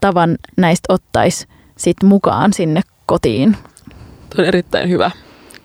[0.00, 1.46] tavan näistä ottaisi
[1.76, 3.56] sit mukaan sinne kotiin.
[4.36, 5.10] Tuo on erittäin hyvä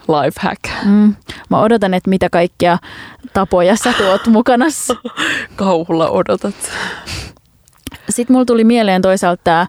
[0.08, 0.86] life hack.
[0.86, 1.16] Mm.
[1.50, 2.78] Mä odotan, että mitä kaikkia
[3.34, 4.66] tapoja sä tuot mukana.
[5.56, 6.56] Kauhulla odotat.
[8.10, 9.68] Sitten mulla tuli mieleen toisaalta tää,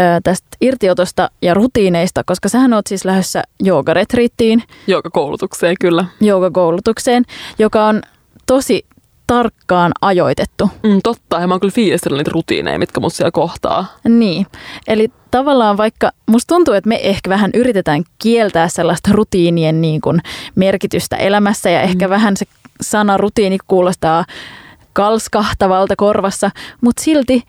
[0.00, 6.04] ö, tästä irtiotosta ja rutiineista, koska sähän oot siis lähdössä joogaretriittiin, Joka koulutukseen kyllä.
[6.20, 7.24] joogakoulutukseen,
[7.58, 8.02] joka on
[8.46, 8.86] tosi
[9.26, 10.70] tarkkaan ajoitettu.
[10.82, 13.86] Mm, totta, ja mä oon kyllä fiilistellyt niitä rutiineja, mitkä mut siellä kohtaa.
[14.08, 14.46] Niin,
[14.88, 20.20] eli tavallaan vaikka musta tuntuu, että me ehkä vähän yritetään kieltää sellaista rutiinien niin kuin
[20.54, 22.46] merkitystä elämässä ja ehkä vähän se
[22.80, 24.24] sana rutiini kuulostaa
[24.92, 26.50] kalskahtavalta korvassa,
[26.80, 27.42] mutta silti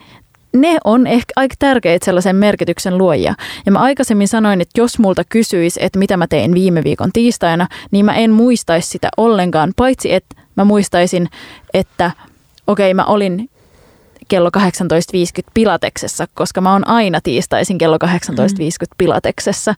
[0.56, 3.36] ne on ehkä aika tärkeitä sellaisen merkityksen luojia.
[3.66, 7.68] Ja mä aikaisemmin sanoin, että jos multa kysyisi, että mitä mä tein viime viikon tiistaina,
[7.92, 11.30] niin mä en muistaisi sitä ollenkaan, paitsi että mä muistaisin,
[11.74, 12.12] että
[12.68, 13.50] okei, mä olin
[14.28, 14.64] kello 18.50
[15.54, 18.12] Pilateksessa, koska mä oon aina tiistaisin kello 18.50
[18.98, 19.76] Pilateksessa,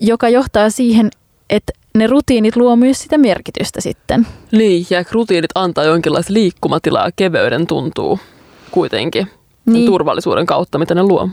[0.00, 1.10] joka johtaa siihen,
[1.50, 4.26] että ne rutiinit luo myös sitä merkitystä sitten.
[4.52, 8.20] Niin, ja rutiinit antaa jonkinlaista liikkumatilaa, keveyden tuntuu
[8.70, 9.30] kuitenkin.
[9.66, 9.86] Niin.
[9.86, 11.28] Turvallisuuden kautta, mitä ne luo.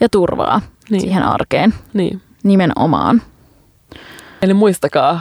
[0.00, 1.00] Ja turvaa Niin.
[1.00, 2.22] siihen arkeen Niin.
[2.42, 3.22] nimenomaan.
[4.42, 5.20] Eli muistakaa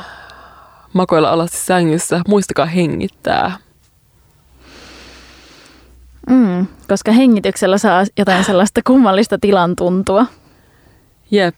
[0.94, 3.52] makoilla alasti sängyssä, muistakaa hengittää.
[6.30, 10.26] Mm, koska hengityksellä saa jotain sellaista kummallista tilan tuntua.
[11.32, 11.56] Jep.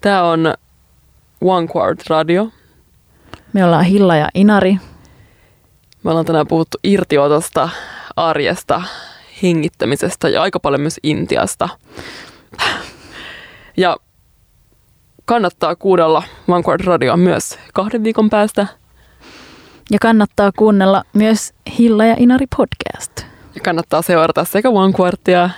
[0.00, 0.54] Tämä on
[1.40, 2.48] One Quart Radio.
[3.52, 4.78] Me ollaan Hilla ja Inari.
[6.02, 7.68] Me ollaan tänään puhuttu irtiotosta,
[8.16, 8.82] arjesta,
[9.42, 11.68] hengittämisestä ja aika paljon myös Intiasta.
[13.76, 13.96] Ja
[15.24, 18.66] kannattaa kuunnella One Quart Radioa myös kahden viikon päästä.
[19.90, 23.12] Ja kannattaa kuunnella myös Hilla ja Inari podcast.
[23.54, 25.50] Ja kannattaa seurata sekä One Quartia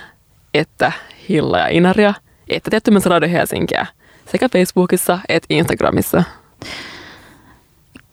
[0.53, 0.91] että
[1.29, 2.13] Hilla ja Inaria,
[2.49, 3.85] että tietty myös Radio Helsinkiä
[4.31, 6.23] sekä Facebookissa että Instagramissa.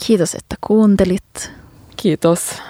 [0.06, 1.52] Kiitos, että kuuntelit.
[1.96, 2.62] Kiitos.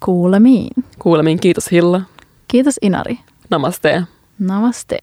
[0.00, 0.84] Kuulemiin.
[1.06, 1.40] Kuulemiin.
[1.40, 2.00] Kiitos Hilla.
[2.48, 3.18] Kiitos Inari.
[3.50, 4.02] Namaste.
[4.38, 4.98] Namaste.